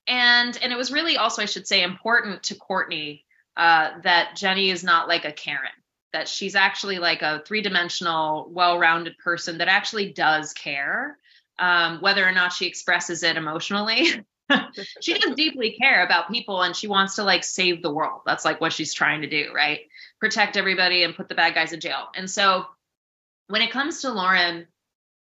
And 0.07 0.57
and 0.61 0.71
it 0.71 0.77
was 0.77 0.91
really 0.91 1.17
also, 1.17 1.41
I 1.41 1.45
should 1.45 1.67
say, 1.67 1.83
important 1.83 2.43
to 2.43 2.55
Courtney 2.55 3.25
uh, 3.55 3.91
that 4.03 4.35
Jenny 4.35 4.69
is 4.69 4.83
not 4.83 5.07
like 5.07 5.25
a 5.25 5.31
Karen, 5.31 5.71
that 6.13 6.27
she's 6.27 6.55
actually 6.55 6.99
like 6.99 7.21
a 7.21 7.43
three-dimensional, 7.45 8.49
well-rounded 8.51 9.17
person 9.17 9.59
that 9.59 9.67
actually 9.67 10.11
does 10.11 10.53
care, 10.53 11.17
um, 11.59 11.99
whether 12.01 12.27
or 12.27 12.31
not 12.31 12.53
she 12.53 12.65
expresses 12.65 13.23
it 13.23 13.37
emotionally. 13.37 14.07
she 15.01 15.13
does 15.17 15.35
deeply 15.35 15.71
care 15.71 16.03
about 16.03 16.31
people 16.31 16.61
and 16.61 16.75
she 16.75 16.87
wants 16.87 17.15
to 17.15 17.23
like 17.23 17.43
save 17.43 17.81
the 17.81 17.93
world. 17.93 18.21
That's 18.25 18.45
like 18.45 18.59
what 18.59 18.73
she's 18.73 18.93
trying 18.93 19.21
to 19.21 19.29
do, 19.29 19.51
right? 19.53 19.81
Protect 20.19 20.57
everybody 20.57 21.03
and 21.03 21.15
put 21.15 21.29
the 21.29 21.35
bad 21.35 21.53
guys 21.53 21.73
in 21.73 21.79
jail. 21.79 22.07
And 22.15 22.29
so 22.29 22.65
when 23.47 23.61
it 23.61 23.71
comes 23.71 24.01
to 24.01 24.11
Lauren, 24.11 24.67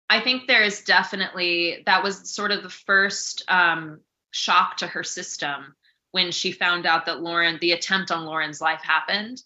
I 0.09 0.21
think 0.21 0.47
there 0.47 0.63
is 0.63 0.83
definitely 0.83 1.83
that 1.87 2.03
was 2.03 2.31
sort 2.31 2.53
of 2.53 2.63
the 2.63 2.69
first 2.71 3.43
um, 3.49 4.01
shock 4.35 4.79
to 4.79 4.87
her 4.89 5.05
system 5.05 5.77
when 6.11 6.33
she 6.33 6.51
found 6.51 6.87
out 6.87 7.07
that 7.07 7.23
Lauren, 7.23 7.59
the 7.61 7.71
attempt 7.71 8.11
on 8.11 8.25
Lauren's 8.25 8.61
life 8.61 8.81
happened, 8.83 9.41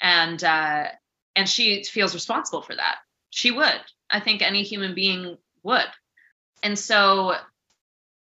and 0.00 0.42
uh, 0.42 0.86
and 1.36 1.48
she 1.48 1.84
feels 1.84 2.14
responsible 2.14 2.62
for 2.62 2.74
that. 2.74 2.96
She 3.28 3.50
would. 3.50 3.80
I 4.08 4.20
think 4.20 4.40
any 4.40 4.62
human 4.62 4.94
being 4.94 5.36
would. 5.62 5.86
And 6.62 6.78
so 6.78 7.34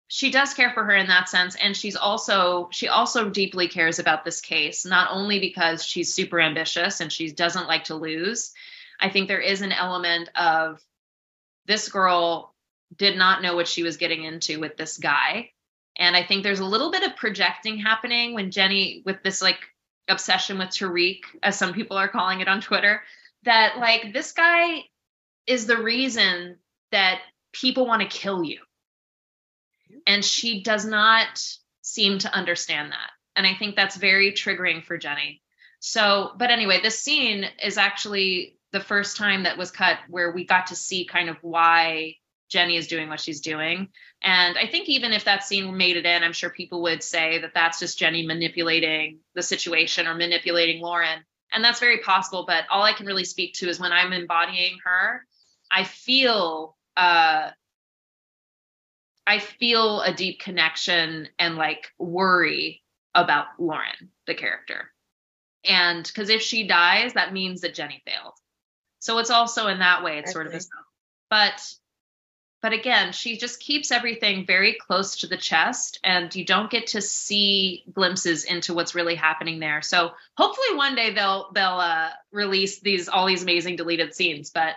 she 0.07 0.31
does 0.31 0.55
care 0.55 0.71
for 0.71 0.83
her 0.83 0.95
in 0.95 1.07
that 1.07 1.29
sense 1.29 1.55
and 1.55 1.77
she's 1.77 1.95
also 1.95 2.69
she 2.71 2.87
also 2.87 3.29
deeply 3.29 3.67
cares 3.67 3.99
about 3.99 4.25
this 4.25 4.41
case 4.41 4.83
not 4.83 5.09
only 5.11 5.39
because 5.39 5.85
she's 5.85 6.11
super 6.11 6.39
ambitious 6.39 6.99
and 6.99 7.13
she 7.13 7.31
doesn't 7.31 7.67
like 7.67 7.83
to 7.83 7.93
lose 7.93 8.51
i 8.99 9.07
think 9.07 9.27
there 9.27 9.39
is 9.39 9.61
an 9.61 9.71
element 9.71 10.27
of 10.35 10.81
this 11.67 11.89
girl 11.89 12.55
did 12.97 13.15
not 13.15 13.43
know 13.43 13.55
what 13.55 13.67
she 13.67 13.83
was 13.83 13.97
getting 13.97 14.23
into 14.23 14.59
with 14.59 14.77
this 14.77 14.97
guy 14.97 15.51
and 15.99 16.15
i 16.15 16.23
think 16.23 16.43
there's 16.43 16.59
a 16.59 16.65
little 16.65 16.91
bit 16.91 17.03
of 17.03 17.15
projecting 17.15 17.77
happening 17.77 18.33
when 18.33 18.49
jenny 18.51 19.03
with 19.05 19.21
this 19.23 19.41
like 19.41 19.59
obsession 20.07 20.57
with 20.57 20.69
tariq 20.69 21.19
as 21.43 21.57
some 21.57 21.73
people 21.73 21.97
are 21.97 22.07
calling 22.07 22.41
it 22.41 22.47
on 22.47 22.61
twitter 22.61 23.03
that 23.43 23.77
like 23.77 24.13
this 24.13 24.31
guy 24.31 24.79
is 25.45 25.67
the 25.67 25.77
reason 25.77 26.57
that 26.91 27.21
people 27.53 27.85
want 27.85 28.01
to 28.01 28.07
kill 28.07 28.43
you 28.43 28.59
and 30.07 30.25
she 30.25 30.63
does 30.63 30.85
not 30.85 31.27
seem 31.81 32.19
to 32.19 32.33
understand 32.33 32.91
that 32.91 33.11
And 33.35 33.47
I 33.47 33.55
think 33.55 33.75
that's 33.75 33.95
very 33.95 34.33
triggering 34.33 34.83
for 34.83 34.97
Jenny. 34.97 35.41
So, 35.79 36.31
but 36.37 36.51
anyway, 36.51 36.81
this 36.81 36.99
scene 36.99 37.45
is 37.63 37.77
actually 37.77 38.57
the 38.73 38.81
first 38.81 39.15
time 39.15 39.43
that 39.43 39.57
was 39.57 39.71
cut 39.71 39.97
where 40.09 40.31
we 40.31 40.45
got 40.45 40.67
to 40.67 40.75
see 40.75 41.05
kind 41.05 41.29
of 41.29 41.37
why 41.41 42.15
Jenny 42.49 42.77
is 42.77 42.87
doing 42.87 43.09
what 43.09 43.19
she's 43.19 43.41
doing. 43.41 43.89
And 44.21 44.57
I 44.57 44.67
think 44.67 44.89
even 44.89 45.13
if 45.13 45.25
that 45.25 45.43
scene 45.43 45.77
made 45.77 45.97
it 45.97 46.05
in, 46.05 46.23
I'm 46.23 46.33
sure 46.33 46.49
people 46.49 46.81
would 46.83 47.03
say 47.03 47.39
that 47.39 47.53
that's 47.53 47.79
just 47.79 47.99
Jenny 47.99 48.25
manipulating 48.25 49.19
the 49.35 49.43
situation 49.43 50.07
or 50.07 50.15
manipulating 50.15 50.81
Lauren. 50.81 51.23
And 51.53 51.63
that's 51.63 51.79
very 51.79 51.99
possible. 51.99 52.45
But 52.47 52.65
all 52.69 52.83
I 52.83 52.93
can 52.93 53.05
really 53.05 53.25
speak 53.25 53.53
to 53.55 53.69
is 53.69 53.79
when 53.79 53.91
I'm 53.91 54.13
embodying 54.13 54.77
her, 54.83 55.25
I 55.71 55.83
feel 55.83 56.75
uh, 56.97 57.51
I 59.25 59.39
feel 59.39 60.01
a 60.01 60.11
deep 60.11 60.39
connection 60.39 61.27
and 61.37 61.55
like 61.55 61.91
worry 61.99 62.81
about 63.13 63.45
Lauren, 63.59 64.09
the 64.25 64.33
character. 64.33 64.91
And 65.63 66.03
because 66.03 66.29
if 66.29 66.41
she 66.41 66.67
dies, 66.67 67.13
that 67.13 67.31
means 67.31 67.61
that 67.61 67.75
Jenny 67.75 68.01
failed. 68.05 68.33
So 68.99 69.19
it's 69.19 69.29
also 69.29 69.67
in 69.67 69.79
that 69.79 70.03
way, 70.03 70.17
it's 70.17 70.31
sort 70.31 70.47
of 70.47 70.53
a 70.53 70.59
but 71.29 71.73
but 72.61 72.73
again, 72.73 73.13
she 73.13 73.37
just 73.37 73.59
keeps 73.59 73.91
everything 73.91 74.45
very 74.45 74.73
close 74.73 75.17
to 75.17 75.27
the 75.27 75.37
chest 75.37 75.99
and 76.03 76.33
you 76.35 76.43
don't 76.43 76.69
get 76.69 76.87
to 76.87 77.01
see 77.01 77.83
glimpses 77.93 78.43
into 78.43 78.73
what's 78.73 78.95
really 78.95 79.15
happening 79.15 79.59
there. 79.59 79.81
So 79.81 80.11
hopefully 80.35 80.75
one 80.75 80.95
day 80.95 81.13
they'll 81.13 81.51
they'll 81.53 81.79
uh, 81.79 82.09
release 82.31 82.79
these 82.79 83.07
all 83.07 83.27
these 83.27 83.43
amazing 83.43 83.77
deleted 83.77 84.13
scenes, 84.13 84.49
but 84.49 84.75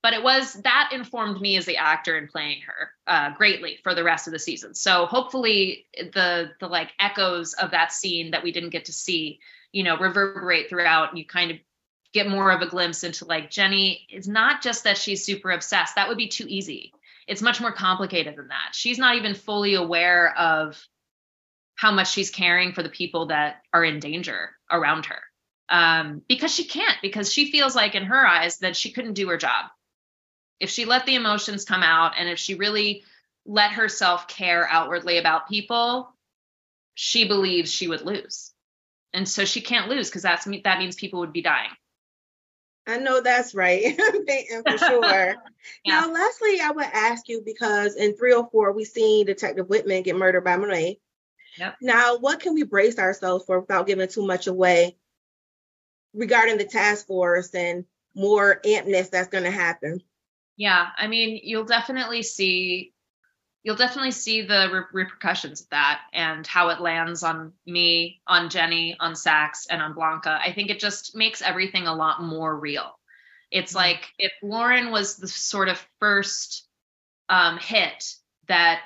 but 0.00 0.12
it 0.12 0.22
was 0.22 0.52
that 0.62 0.90
informed 0.92 1.40
me 1.40 1.56
as 1.56 1.64
the 1.64 1.78
actor 1.78 2.16
in 2.16 2.28
playing 2.28 2.60
her 2.66 2.90
uh, 3.06 3.30
greatly 3.34 3.78
for 3.82 3.94
the 3.94 4.04
rest 4.04 4.28
of 4.28 4.32
the 4.32 4.38
season. 4.38 4.74
So 4.74 5.06
hopefully 5.06 5.86
the 5.96 6.52
the 6.60 6.68
like 6.68 6.90
echoes 7.00 7.54
of 7.54 7.72
that 7.72 7.92
scene 7.92 8.30
that 8.30 8.44
we 8.44 8.52
didn't 8.52 8.70
get 8.70 8.84
to 8.84 8.92
see, 8.92 9.40
you 9.72 9.82
know, 9.82 9.96
reverberate 9.98 10.68
throughout, 10.68 11.08
and 11.08 11.18
you 11.18 11.26
kind 11.26 11.50
of 11.50 11.56
get 12.12 12.28
more 12.28 12.52
of 12.52 12.62
a 12.62 12.68
glimpse 12.68 13.02
into 13.02 13.24
like 13.24 13.50
Jenny 13.50 14.06
is 14.08 14.28
not 14.28 14.62
just 14.62 14.84
that 14.84 14.98
she's 14.98 15.24
super 15.24 15.50
obsessed. 15.50 15.96
That 15.96 16.08
would 16.08 16.16
be 16.16 16.28
too 16.28 16.46
easy. 16.48 16.92
It's 17.26 17.42
much 17.42 17.60
more 17.60 17.72
complicated 17.72 18.36
than 18.36 18.48
that. 18.48 18.74
She's 18.74 18.98
not 18.98 19.16
even 19.16 19.34
fully 19.34 19.74
aware 19.74 20.36
of 20.36 20.82
how 21.74 21.90
much 21.90 22.10
she's 22.10 22.30
caring 22.30 22.72
for 22.72 22.82
the 22.82 22.88
people 22.88 23.26
that 23.26 23.62
are 23.72 23.84
in 23.84 23.98
danger 23.98 24.50
around 24.70 25.06
her 25.06 25.20
um, 25.68 26.22
because 26.28 26.54
she 26.54 26.64
can't 26.64 26.96
because 27.02 27.32
she 27.32 27.50
feels 27.50 27.74
like 27.74 27.94
in 27.94 28.04
her 28.04 28.26
eyes 28.26 28.58
that 28.58 28.76
she 28.76 28.92
couldn't 28.92 29.14
do 29.14 29.28
her 29.28 29.36
job 29.36 29.66
if 30.60 30.70
she 30.70 30.84
let 30.84 31.06
the 31.06 31.14
emotions 31.14 31.64
come 31.64 31.82
out 31.82 32.14
and 32.16 32.28
if 32.28 32.38
she 32.38 32.54
really 32.54 33.04
let 33.44 33.72
herself 33.72 34.28
care 34.28 34.66
outwardly 34.70 35.18
about 35.18 35.48
people, 35.48 36.14
she 36.94 37.26
believes 37.28 37.70
she 37.72 37.88
would 37.88 38.02
lose. 38.02 38.52
And 39.12 39.28
so 39.28 39.44
she 39.44 39.60
can't 39.60 39.88
lose 39.88 40.08
because 40.08 40.22
that's 40.22 40.46
that 40.64 40.78
means 40.78 40.96
people 40.96 41.20
would 41.20 41.32
be 41.32 41.42
dying. 41.42 41.70
I 42.86 42.98
know 42.98 43.20
that's 43.20 43.54
right, 43.54 43.96
for 44.66 44.78
sure. 44.78 45.34
yeah. 45.84 46.00
Now, 46.00 46.12
lastly, 46.12 46.60
I 46.60 46.70
would 46.70 46.84
ask 46.84 47.28
you 47.28 47.42
because 47.44 47.96
in 47.96 48.16
304 48.16 48.72
we 48.72 48.84
seen 48.84 49.26
Detective 49.26 49.68
Whitman 49.68 50.02
get 50.02 50.16
murdered 50.16 50.44
by 50.44 50.56
Monet. 50.56 50.98
Yep. 51.58 51.76
Now, 51.80 52.18
what 52.18 52.40
can 52.40 52.54
we 52.54 52.64
brace 52.64 52.98
ourselves 52.98 53.44
for 53.46 53.60
without 53.60 53.86
giving 53.86 54.08
too 54.08 54.26
much 54.26 54.46
away 54.46 54.96
regarding 56.12 56.58
the 56.58 56.64
task 56.64 57.06
force 57.06 57.54
and 57.54 57.84
more 58.14 58.60
ampness 58.64 59.10
that's 59.10 59.28
going 59.28 59.44
to 59.44 59.50
happen? 59.50 60.00
Yeah, 60.56 60.88
I 60.96 61.06
mean, 61.06 61.40
you'll 61.42 61.64
definitely 61.64 62.22
see 62.22 62.93
you'll 63.64 63.76
definitely 63.76 64.10
see 64.10 64.42
the 64.42 64.68
re- 64.70 65.04
repercussions 65.04 65.62
of 65.62 65.70
that 65.70 66.02
and 66.12 66.46
how 66.46 66.68
it 66.68 66.80
lands 66.80 67.22
on 67.22 67.52
me, 67.66 68.20
on 68.26 68.50
Jenny, 68.50 68.96
on 69.00 69.16
Saxe, 69.16 69.66
and 69.66 69.82
on 69.82 69.94
Blanca. 69.94 70.38
I 70.40 70.52
think 70.52 70.70
it 70.70 70.78
just 70.78 71.16
makes 71.16 71.42
everything 71.42 71.86
a 71.86 71.94
lot 71.94 72.22
more 72.22 72.56
real. 72.56 72.98
It's 73.50 73.72
mm-hmm. 73.72 73.78
like 73.78 74.08
if 74.18 74.32
Lauren 74.42 74.90
was 74.90 75.16
the 75.16 75.26
sort 75.26 75.68
of 75.68 75.84
first 75.98 76.68
um, 77.30 77.58
hit 77.58 78.04
that 78.48 78.82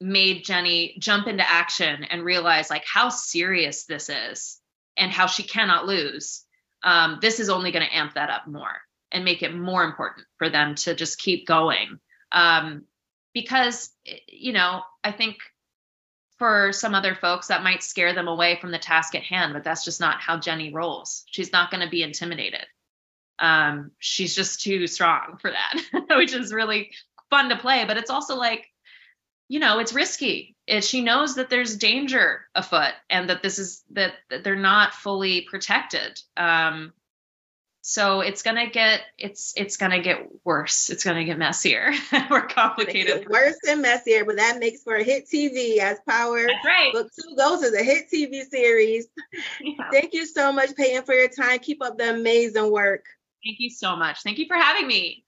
made 0.00 0.44
Jenny 0.44 0.96
jump 0.98 1.28
into 1.28 1.48
action 1.48 2.02
and 2.04 2.24
realize 2.24 2.68
like 2.68 2.84
how 2.84 3.08
serious 3.08 3.84
this 3.84 4.10
is 4.10 4.60
and 4.96 5.12
how 5.12 5.26
she 5.26 5.44
cannot 5.44 5.86
lose. 5.86 6.44
Um, 6.82 7.18
this 7.22 7.38
is 7.38 7.48
only 7.48 7.70
going 7.70 7.86
to 7.86 7.96
amp 7.96 8.14
that 8.14 8.28
up 8.28 8.46
more 8.48 8.80
and 9.12 9.24
make 9.24 9.42
it 9.44 9.54
more 9.54 9.84
important 9.84 10.26
for 10.36 10.50
them 10.50 10.74
to 10.74 10.94
just 10.94 11.18
keep 11.18 11.46
going. 11.46 12.00
Um, 12.32 12.84
because, 13.34 13.90
you 14.28 14.52
know, 14.52 14.82
I 15.02 15.12
think 15.12 15.36
for 16.38 16.72
some 16.72 16.94
other 16.94 17.14
folks 17.14 17.48
that 17.48 17.62
might 17.62 17.82
scare 17.82 18.14
them 18.14 18.28
away 18.28 18.58
from 18.60 18.70
the 18.70 18.78
task 18.78 19.14
at 19.14 19.22
hand, 19.22 19.52
but 19.52 19.64
that's 19.64 19.84
just 19.84 20.00
not 20.00 20.20
how 20.20 20.38
Jenny 20.38 20.72
rolls. 20.72 21.24
She's 21.26 21.52
not 21.52 21.70
going 21.70 21.82
to 21.82 21.90
be 21.90 22.02
intimidated. 22.02 22.66
Um, 23.38 23.90
she's 23.98 24.34
just 24.34 24.62
too 24.62 24.86
strong 24.86 25.38
for 25.40 25.50
that, 25.50 26.06
which 26.16 26.32
is 26.32 26.52
really 26.52 26.92
fun 27.30 27.50
to 27.50 27.56
play. 27.56 27.84
But 27.84 27.96
it's 27.96 28.10
also 28.10 28.36
like, 28.36 28.66
you 29.48 29.60
know, 29.60 29.78
it's 29.78 29.92
risky. 29.92 30.56
It, 30.66 30.84
she 30.84 31.02
knows 31.02 31.34
that 31.34 31.50
there's 31.50 31.76
danger 31.76 32.46
afoot 32.54 32.94
and 33.10 33.28
that 33.28 33.42
this 33.42 33.58
is 33.58 33.82
that, 33.90 34.14
that 34.30 34.44
they're 34.44 34.56
not 34.56 34.94
fully 34.94 35.42
protected. 35.42 36.20
Um, 36.36 36.92
so 37.86 38.22
it's 38.22 38.40
gonna 38.40 38.70
get 38.70 39.02
it's 39.18 39.52
it's 39.58 39.76
gonna 39.76 40.00
get 40.00 40.26
worse. 40.42 40.88
It's 40.88 41.04
gonna 41.04 41.22
get 41.26 41.36
messier. 41.36 41.92
More 42.30 42.46
complicated. 42.46 43.28
Worse 43.28 43.58
and 43.68 43.82
messier 43.82 44.24
but 44.24 44.36
that 44.36 44.58
makes 44.58 44.82
for 44.82 44.94
a 44.96 45.04
hit 45.04 45.26
tv 45.26 45.76
as 45.76 45.98
power 46.08 46.46
That's 46.46 46.64
right. 46.64 46.94
Book 46.94 47.10
two 47.14 47.36
goes 47.36 47.62
as 47.62 47.74
a 47.74 47.82
hit 47.82 48.06
tv 48.10 48.42
series. 48.48 49.06
Yeah. 49.60 49.90
thank 49.92 50.14
you 50.14 50.24
so 50.24 50.50
much 50.50 50.74
paton 50.74 51.04
for 51.04 51.14
your 51.14 51.28
time. 51.28 51.58
Keep 51.58 51.82
up 51.82 51.98
the 51.98 52.14
amazing 52.14 52.72
work. 52.72 53.04
Thank 53.44 53.58
you 53.58 53.68
so 53.68 53.96
much. 53.96 54.22
Thank 54.22 54.38
you 54.38 54.46
for 54.46 54.56
having 54.56 54.86
me 54.86 55.23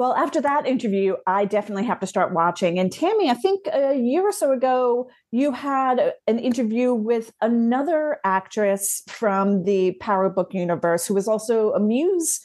Well, 0.00 0.14
after 0.14 0.40
that 0.40 0.66
interview, 0.66 1.16
I 1.26 1.44
definitely 1.44 1.84
have 1.84 2.00
to 2.00 2.06
start 2.06 2.32
watching. 2.32 2.78
And 2.78 2.90
Tammy, 2.90 3.28
I 3.28 3.34
think 3.34 3.66
a 3.70 3.94
year 3.94 4.22
or 4.22 4.32
so 4.32 4.50
ago, 4.50 5.10
you 5.30 5.52
had 5.52 6.14
an 6.26 6.38
interview 6.38 6.94
with 6.94 7.34
another 7.42 8.18
actress 8.24 9.02
from 9.08 9.64
the 9.64 9.92
Power 10.00 10.30
Book 10.30 10.54
universe 10.54 11.06
who 11.06 11.12
was 11.12 11.28
also 11.28 11.74
a 11.74 11.80
Muse 11.80 12.40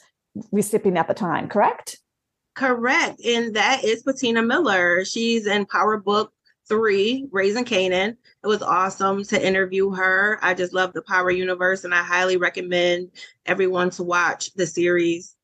recipient 0.52 0.98
at 0.98 1.08
the 1.08 1.14
time, 1.14 1.48
correct? 1.48 1.96
Correct. 2.56 3.22
And 3.24 3.56
that 3.56 3.84
is 3.84 4.02
Patina 4.02 4.42
Miller. 4.42 5.06
She's 5.06 5.46
in 5.46 5.64
Power 5.64 5.96
Book 5.96 6.34
three, 6.68 7.26
Raising 7.32 7.64
Kanan. 7.64 8.18
It 8.44 8.46
was 8.46 8.60
awesome 8.60 9.24
to 9.24 9.46
interview 9.46 9.92
her. 9.92 10.38
I 10.42 10.52
just 10.52 10.74
love 10.74 10.92
the 10.92 11.00
Power 11.00 11.30
Universe, 11.30 11.84
and 11.84 11.94
I 11.94 12.02
highly 12.02 12.36
recommend 12.36 13.12
everyone 13.46 13.88
to 13.92 14.02
watch 14.02 14.52
the 14.56 14.66
series. 14.66 15.35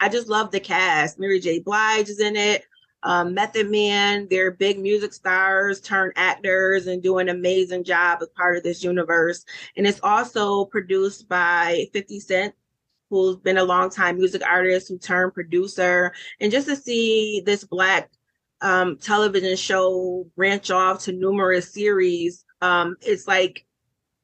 I 0.00 0.08
just 0.08 0.28
love 0.28 0.50
the 0.50 0.60
cast. 0.60 1.18
Mary 1.18 1.40
J. 1.40 1.60
Blige 1.60 2.08
is 2.08 2.20
in 2.20 2.36
it. 2.36 2.64
Um, 3.04 3.32
Method 3.32 3.70
Man, 3.70 4.26
they're 4.28 4.50
big 4.50 4.78
music 4.78 5.12
stars 5.12 5.80
turned 5.80 6.12
actors 6.16 6.88
and 6.88 7.02
do 7.02 7.18
an 7.18 7.28
amazing 7.28 7.84
job 7.84 8.18
as 8.22 8.28
part 8.36 8.56
of 8.56 8.64
this 8.64 8.82
universe. 8.82 9.44
And 9.76 9.86
it's 9.86 10.00
also 10.02 10.64
produced 10.64 11.28
by 11.28 11.86
50 11.92 12.20
Cent, 12.20 12.54
who's 13.08 13.36
been 13.36 13.58
a 13.58 13.64
long 13.64 13.90
time 13.90 14.16
music 14.16 14.42
artist 14.44 14.88
who 14.88 14.98
turned 14.98 15.34
producer. 15.34 16.12
And 16.40 16.50
just 16.50 16.66
to 16.66 16.74
see 16.74 17.40
this 17.46 17.62
Black 17.62 18.10
um, 18.60 18.96
television 18.96 19.56
show 19.56 20.26
branch 20.36 20.70
off 20.72 21.04
to 21.04 21.12
numerous 21.12 21.72
series, 21.72 22.44
um, 22.60 22.96
it's 23.00 23.28
like 23.28 23.64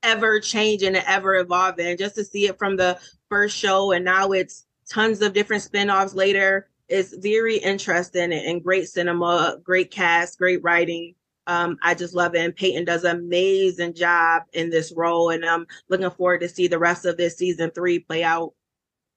ever 0.02 0.40
changing 0.40 0.96
and 0.96 1.04
ever 1.06 1.36
evolving. 1.36 1.96
Just 1.96 2.16
to 2.16 2.24
see 2.24 2.48
it 2.48 2.58
from 2.58 2.76
the 2.76 2.98
first 3.28 3.56
show 3.56 3.92
and 3.92 4.04
now 4.04 4.32
it's 4.32 4.66
tons 4.88 5.22
of 5.22 5.32
different 5.32 5.62
spin-offs 5.62 6.14
later. 6.14 6.68
It's 6.88 7.14
very 7.16 7.56
interesting 7.56 8.32
and 8.32 8.62
great 8.62 8.88
cinema, 8.88 9.58
great 9.62 9.90
cast, 9.90 10.38
great 10.38 10.62
writing. 10.62 11.14
Um, 11.46 11.78
I 11.82 11.94
just 11.94 12.14
love 12.14 12.34
it. 12.34 12.44
And 12.44 12.56
Paton 12.56 12.84
does 12.84 13.04
an 13.04 13.16
amazing 13.16 13.94
job 13.94 14.42
in 14.52 14.70
this 14.70 14.92
role. 14.94 15.30
And 15.30 15.44
I'm 15.44 15.66
looking 15.88 16.10
forward 16.10 16.40
to 16.40 16.48
see 16.48 16.68
the 16.68 16.78
rest 16.78 17.04
of 17.04 17.16
this 17.16 17.36
season 17.36 17.70
three 17.70 17.98
play 17.98 18.22
out. 18.22 18.52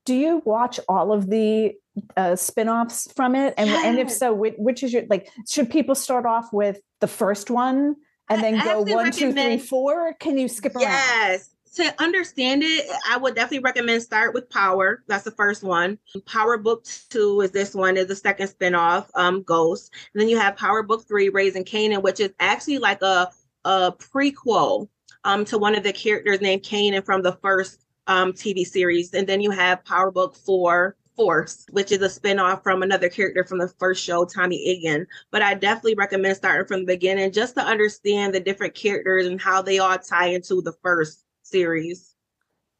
Do 0.05 0.13
you 0.13 0.41
watch 0.45 0.79
all 0.87 1.11
of 1.11 1.29
the 1.29 1.73
uh, 2.15 2.35
spin-offs 2.35 3.11
from 3.13 3.35
it? 3.35 3.53
And, 3.57 3.69
yes. 3.69 3.85
and 3.85 3.99
if 3.99 4.11
so, 4.11 4.33
which, 4.33 4.55
which, 4.57 4.83
is 4.83 4.93
your, 4.93 5.03
like, 5.09 5.29
should 5.49 5.69
people 5.69 5.95
start 5.95 6.25
off 6.25 6.53
with 6.53 6.79
the 7.01 7.07
first 7.07 7.49
one 7.49 7.95
and 8.29 8.41
then 8.41 8.63
go 8.63 8.81
one, 8.81 9.11
two, 9.11 9.33
three, 9.33 9.57
four? 9.57 10.13
Can 10.13 10.37
you 10.37 10.47
skip 10.47 10.75
around? 10.75 10.83
Yes 10.83 11.49
to 11.75 11.93
understand 12.01 12.63
it, 12.63 12.87
I 13.09 13.17
would 13.17 13.35
definitely 13.35 13.59
recommend 13.59 14.01
start 14.01 14.33
with 14.33 14.49
Power. 14.49 15.03
That's 15.07 15.23
the 15.23 15.31
first 15.31 15.63
one. 15.63 15.97
Power 16.25 16.57
Book 16.57 16.85
Two 17.09 17.41
is 17.41 17.51
this 17.51 17.75
one, 17.75 17.97
is 17.97 18.07
the 18.07 18.15
second 18.15 18.47
spinoff, 18.47 19.07
um, 19.15 19.43
Ghost. 19.43 19.93
And 20.13 20.21
then 20.21 20.29
you 20.29 20.37
have 20.39 20.55
Power 20.55 20.83
Book 20.83 21.07
Three, 21.07 21.29
Raising 21.29 21.63
Kanan, 21.65 22.01
which 22.01 22.19
is 22.19 22.31
actually 22.39 22.79
like 22.79 23.01
a 23.01 23.29
a 23.65 23.91
prequel 23.91 24.87
um 25.23 25.43
to 25.43 25.57
one 25.57 25.75
of 25.75 25.83
the 25.83 25.91
characters 25.91 26.39
named 26.39 26.63
Kanan 26.63 27.05
from 27.05 27.21
the 27.21 27.33
first 27.41 27.85
um 28.07 28.33
TV 28.33 28.65
series. 28.65 29.13
And 29.13 29.27
then 29.27 29.41
you 29.41 29.51
have 29.51 29.83
Power 29.83 30.11
Book 30.11 30.35
Four, 30.35 30.95
Force, 31.17 31.65
which 31.71 31.91
is 31.91 32.01
a 32.01 32.07
spinoff 32.07 32.61
from 32.61 32.83
another 32.83 33.09
character 33.09 33.43
from 33.43 33.57
the 33.57 33.67
first 33.79 34.03
show, 34.03 34.23
Tommy 34.23 34.55
Egan. 34.55 35.07
But 35.31 35.41
I 35.41 35.55
definitely 35.55 35.95
recommend 35.95 36.37
starting 36.37 36.67
from 36.67 36.81
the 36.81 36.93
beginning 36.93 37.31
just 37.31 37.55
to 37.55 37.61
understand 37.61 38.33
the 38.33 38.39
different 38.39 38.75
characters 38.75 39.25
and 39.25 39.41
how 39.41 39.63
they 39.63 39.79
all 39.79 39.97
tie 39.97 40.27
into 40.27 40.61
the 40.61 40.73
first 40.83 41.25
series. 41.49 42.13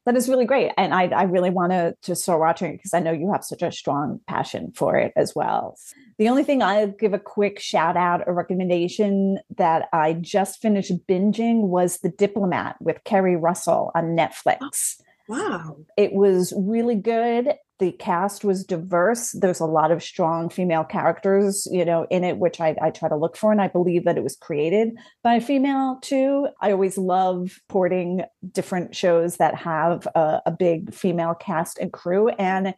That 0.06 0.16
is 0.16 0.26
really 0.26 0.46
great. 0.46 0.72
And 0.78 0.94
I, 0.94 1.08
I 1.08 1.24
really 1.24 1.50
want 1.50 1.72
to, 1.72 1.94
to 2.02 2.16
start 2.16 2.40
watching 2.40 2.72
it 2.72 2.76
because 2.78 2.94
I 2.94 3.00
know 3.00 3.12
you 3.12 3.30
have 3.30 3.44
such 3.44 3.60
a 3.60 3.70
strong 3.70 4.20
passion 4.26 4.72
for 4.74 4.96
it 4.96 5.12
as 5.16 5.34
well. 5.34 5.76
The 6.16 6.30
only 6.30 6.44
thing 6.44 6.62
I'll 6.62 6.86
give 6.86 7.12
a 7.12 7.18
quick 7.18 7.60
shout 7.60 7.94
out 7.94 8.22
or 8.26 8.32
recommendation 8.32 9.38
that 9.56 9.88
I 9.92 10.14
just 10.14 10.62
finished 10.62 10.92
binging 11.06 11.68
was 11.68 11.98
The 11.98 12.08
Diplomat 12.08 12.76
with 12.80 13.04
Keri 13.04 13.36
Russell 13.36 13.90
on 13.94 14.16
Netflix. 14.16 15.02
Oh, 15.02 15.04
wow. 15.28 15.76
It 15.98 16.14
was 16.14 16.54
really 16.56 16.96
good. 16.96 17.52
The 17.78 17.92
cast 17.92 18.44
was 18.44 18.64
diverse. 18.64 19.32
There's 19.32 19.60
a 19.60 19.66
lot 19.66 19.90
of 19.90 20.02
strong 20.02 20.48
female 20.48 20.84
characters, 20.84 21.68
you 21.70 21.84
know, 21.84 22.06
in 22.10 22.24
it, 22.24 22.38
which 22.38 22.60
I, 22.60 22.76
I 22.82 22.90
try 22.90 23.08
to 23.08 23.16
look 23.16 23.36
for. 23.36 23.52
And 23.52 23.60
I 23.60 23.68
believe 23.68 24.04
that 24.04 24.16
it 24.16 24.24
was 24.24 24.36
created 24.36 24.96
by 25.22 25.34
a 25.34 25.40
female 25.40 25.98
too. 26.02 26.48
I 26.60 26.72
always 26.72 26.98
love 26.98 27.60
porting 27.68 28.22
different 28.52 28.96
shows 28.96 29.36
that 29.36 29.54
have 29.54 30.06
a, 30.14 30.42
a 30.46 30.50
big 30.50 30.92
female 30.92 31.34
cast 31.34 31.78
and 31.78 31.92
crew. 31.92 32.30
And 32.30 32.74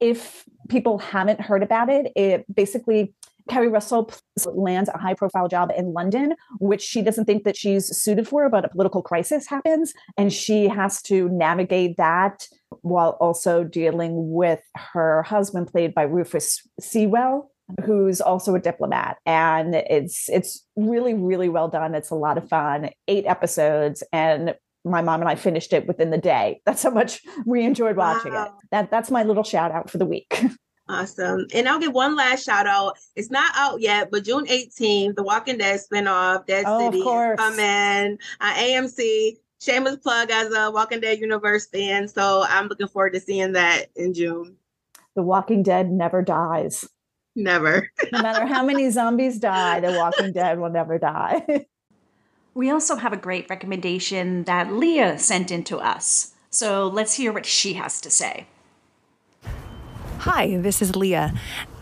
if 0.00 0.44
people 0.68 0.98
haven't 0.98 1.40
heard 1.40 1.62
about 1.62 1.88
it, 1.88 2.12
it 2.14 2.44
basically 2.54 3.14
Keri 3.48 3.68
Russell 3.68 4.10
lands 4.46 4.88
a 4.88 4.98
high 4.98 5.14
profile 5.14 5.48
job 5.48 5.70
in 5.76 5.92
London, 5.92 6.34
which 6.60 6.80
she 6.82 7.02
doesn't 7.02 7.26
think 7.26 7.44
that 7.44 7.56
she's 7.56 7.94
suited 7.94 8.26
for, 8.26 8.48
but 8.48 8.64
a 8.64 8.68
political 8.68 9.02
crisis 9.02 9.46
happens. 9.46 9.92
And 10.16 10.32
she 10.32 10.68
has 10.68 11.02
to 11.02 11.28
navigate 11.28 11.96
that 11.98 12.48
while 12.84 13.16
also 13.18 13.64
dealing 13.64 14.30
with 14.30 14.60
her 14.76 15.22
husband, 15.22 15.72
played 15.72 15.94
by 15.94 16.02
Rufus 16.02 16.60
Sewell, 16.78 17.50
who's 17.84 18.20
also 18.20 18.54
a 18.54 18.60
diplomat. 18.60 19.16
And 19.24 19.74
it's 19.74 20.28
it's 20.28 20.66
really, 20.76 21.14
really 21.14 21.48
well 21.48 21.68
done. 21.68 21.94
It's 21.94 22.10
a 22.10 22.14
lot 22.14 22.36
of 22.36 22.48
fun. 22.48 22.90
Eight 23.08 23.24
episodes. 23.26 24.02
And 24.12 24.54
my 24.84 25.00
mom 25.00 25.20
and 25.20 25.30
I 25.30 25.34
finished 25.34 25.72
it 25.72 25.86
within 25.86 26.10
the 26.10 26.18
day. 26.18 26.60
That's 26.66 26.82
how 26.82 26.90
much 26.90 27.22
we 27.46 27.64
enjoyed 27.64 27.96
watching 27.96 28.34
wow. 28.34 28.44
it. 28.44 28.52
That 28.70 28.90
that's 28.90 29.10
my 29.10 29.22
little 29.22 29.44
shout 29.44 29.72
out 29.72 29.88
for 29.90 29.98
the 29.98 30.06
week. 30.06 30.44
Awesome. 30.86 31.46
And 31.54 31.66
I'll 31.66 31.78
give 31.78 31.94
one 31.94 32.14
last 32.14 32.44
shout 32.44 32.66
out. 32.66 32.98
It's 33.16 33.30
not 33.30 33.50
out 33.56 33.80
yet, 33.80 34.10
but 34.10 34.22
June 34.22 34.44
18th, 34.44 35.14
the 35.14 35.22
Walking 35.22 35.56
Dead 35.56 35.80
spinoff, 35.80 36.44
Dead 36.44 36.64
oh, 36.66 36.78
City, 36.78 36.98
is 36.98 37.36
coming 37.38 38.18
on 38.40 38.54
AMC. 38.54 39.36
Shameless 39.60 39.96
plug 39.96 40.30
as 40.30 40.52
a 40.52 40.70
Walking 40.70 41.00
Dead 41.00 41.18
universe 41.18 41.66
fan. 41.66 42.08
So 42.08 42.44
I'm 42.48 42.68
looking 42.68 42.88
forward 42.88 43.14
to 43.14 43.20
seeing 43.20 43.52
that 43.52 43.86
in 43.96 44.12
June. 44.12 44.56
The 45.14 45.22
Walking 45.22 45.62
Dead 45.62 45.90
never 45.90 46.22
dies. 46.22 46.88
Never. 47.36 47.90
no 48.12 48.22
matter 48.22 48.46
how 48.46 48.64
many 48.64 48.90
zombies 48.90 49.38
die, 49.38 49.80
The 49.80 49.92
Walking 49.92 50.32
Dead 50.34 50.58
will 50.58 50.70
never 50.70 50.98
die. 50.98 51.66
we 52.54 52.70
also 52.70 52.96
have 52.96 53.12
a 53.12 53.16
great 53.16 53.48
recommendation 53.48 54.44
that 54.44 54.72
Leah 54.72 55.18
sent 55.18 55.50
in 55.50 55.64
to 55.64 55.78
us. 55.78 56.32
So 56.50 56.86
let's 56.86 57.14
hear 57.14 57.32
what 57.32 57.46
she 57.46 57.74
has 57.74 58.00
to 58.02 58.10
say. 58.10 58.46
Hi, 60.18 60.56
this 60.56 60.80
is 60.80 60.96
Leah, 60.96 61.34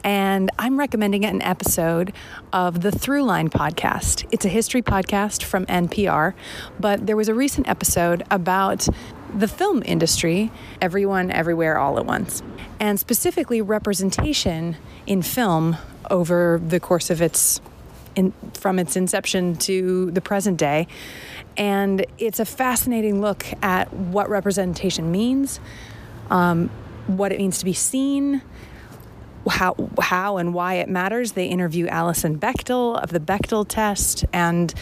and 0.04 0.50
I'm 0.58 0.78
recommending 0.78 1.24
an 1.24 1.42
episode 1.42 2.12
of 2.52 2.80
the 2.80 2.90
Throughline 2.90 3.50
podcast. 3.50 4.26
It's 4.32 4.44
a 4.44 4.48
history 4.48 4.82
podcast 4.82 5.42
from 5.42 5.66
NPR, 5.66 6.34
but 6.80 7.06
there 7.06 7.16
was 7.16 7.28
a 7.28 7.34
recent 7.34 7.68
episode 7.68 8.22
about 8.30 8.88
the 9.34 9.48
film 9.48 9.82
industry, 9.86 10.50
everyone, 10.80 11.30
everywhere, 11.30 11.78
all 11.78 11.98
at 11.98 12.06
once, 12.06 12.42
and 12.80 12.98
specifically 12.98 13.62
representation 13.62 14.76
in 15.06 15.22
film 15.22 15.76
over 16.10 16.60
the 16.66 16.80
course 16.80 17.08
of 17.10 17.22
its 17.22 17.60
in, 18.14 18.32
from 18.54 18.78
its 18.78 18.96
inception 18.96 19.56
to 19.56 20.10
the 20.10 20.20
present 20.20 20.58
day. 20.58 20.86
And 21.56 22.04
it's 22.18 22.40
a 22.40 22.44
fascinating 22.44 23.20
look 23.20 23.46
at 23.62 23.92
what 23.92 24.28
representation 24.28 25.10
means, 25.10 25.60
um, 26.30 26.68
what 27.06 27.32
it 27.32 27.38
means 27.38 27.58
to 27.58 27.64
be 27.64 27.72
seen, 27.72 28.42
how 29.48 29.74
how 30.00 30.37
and 30.37 30.55
why 30.55 30.74
it 30.74 30.88
matters. 30.88 31.33
They 31.33 31.46
interview 31.46 31.87
Alison 31.87 32.38
Bechdel 32.38 33.02
of 33.02 33.11
the 33.11 33.20
Bechdel 33.20 33.66
test 33.66 34.24
and 34.33 34.72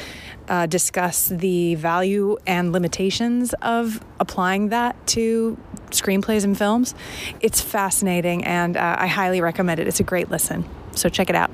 uh, 0.49 0.67
discuss 0.67 1.29
the 1.29 1.77
value 1.77 2.37
and 2.47 2.73
limitations 2.73 3.55
of 3.63 4.01
applying 4.19 4.69
that 4.69 5.07
to 5.09 5.57
screenplays 5.91 6.45
and 6.45 6.57
films. 6.57 6.95
It's 7.41 7.61
fascinating, 7.61 8.45
and 8.45 8.77
uh, 8.77 8.97
I 8.99 9.07
highly 9.07 9.41
recommend 9.41 9.81
it. 9.81 9.89
It's 9.89 10.01
a 10.01 10.05
great 10.05 10.31
listen. 10.31 10.65
So 10.95 11.09
check 11.09 11.31
it 11.31 11.37
out. 11.37 11.51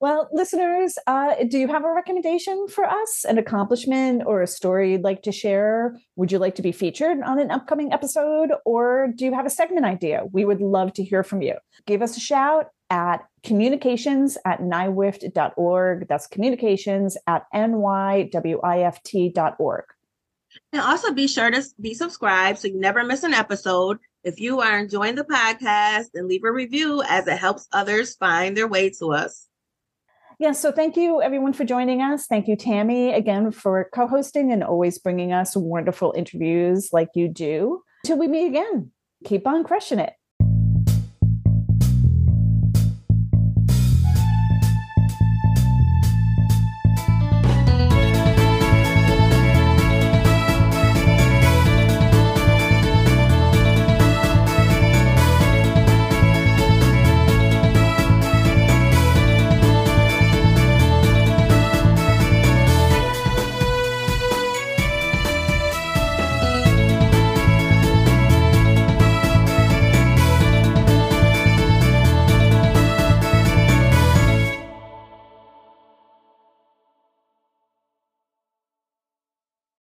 Well, 0.00 0.30
listeners, 0.32 0.96
uh, 1.06 1.34
do 1.46 1.58
you 1.58 1.68
have 1.68 1.84
a 1.84 1.92
recommendation 1.92 2.68
for 2.68 2.86
us, 2.86 3.26
an 3.28 3.36
accomplishment 3.36 4.22
or 4.24 4.40
a 4.40 4.46
story 4.46 4.92
you'd 4.92 5.04
like 5.04 5.22
to 5.24 5.32
share? 5.32 5.94
Would 6.16 6.32
you 6.32 6.38
like 6.38 6.54
to 6.54 6.62
be 6.62 6.72
featured 6.72 7.20
on 7.20 7.38
an 7.38 7.50
upcoming 7.50 7.92
episode, 7.92 8.48
or 8.64 9.12
do 9.14 9.26
you 9.26 9.34
have 9.34 9.44
a 9.44 9.50
segment 9.50 9.84
idea? 9.84 10.22
We 10.32 10.46
would 10.46 10.62
love 10.62 10.94
to 10.94 11.04
hear 11.04 11.22
from 11.22 11.42
you. 11.42 11.56
Give 11.86 12.00
us 12.00 12.16
a 12.16 12.20
shout 12.20 12.68
at 12.88 13.26
communications 13.42 14.38
at 14.46 14.60
nywift.org. 14.60 16.08
That's 16.08 16.26
communications 16.26 17.18
at 17.26 17.44
nywift.org. 17.54 18.54
And 20.72 20.82
also 20.82 21.12
be 21.12 21.28
sure 21.28 21.50
to 21.50 21.62
be 21.78 21.92
subscribed 21.92 22.58
so 22.58 22.68
you 22.68 22.80
never 22.80 23.04
miss 23.04 23.22
an 23.22 23.34
episode. 23.34 23.98
If 24.24 24.40
you 24.40 24.60
are 24.60 24.78
enjoying 24.78 25.16
the 25.16 25.24
podcast, 25.24 26.06
then 26.14 26.26
leave 26.26 26.44
a 26.44 26.50
review 26.50 27.02
as 27.06 27.26
it 27.26 27.36
helps 27.36 27.68
others 27.72 28.16
find 28.16 28.56
their 28.56 28.66
way 28.66 28.88
to 28.98 29.12
us. 29.12 29.49
Yeah, 30.40 30.52
so 30.52 30.72
thank 30.72 30.96
you 30.96 31.20
everyone 31.20 31.52
for 31.52 31.66
joining 31.66 32.00
us. 32.00 32.26
Thank 32.26 32.48
you, 32.48 32.56
Tammy, 32.56 33.12
again 33.12 33.50
for 33.50 33.90
co 33.92 34.06
hosting 34.06 34.50
and 34.50 34.64
always 34.64 34.98
bringing 34.98 35.34
us 35.34 35.54
wonderful 35.54 36.14
interviews 36.16 36.88
like 36.94 37.10
you 37.14 37.28
do. 37.28 37.82
Till 38.06 38.16
we 38.16 38.26
meet 38.26 38.46
again, 38.46 38.90
keep 39.22 39.46
on 39.46 39.64
crushing 39.64 39.98
it. 39.98 40.14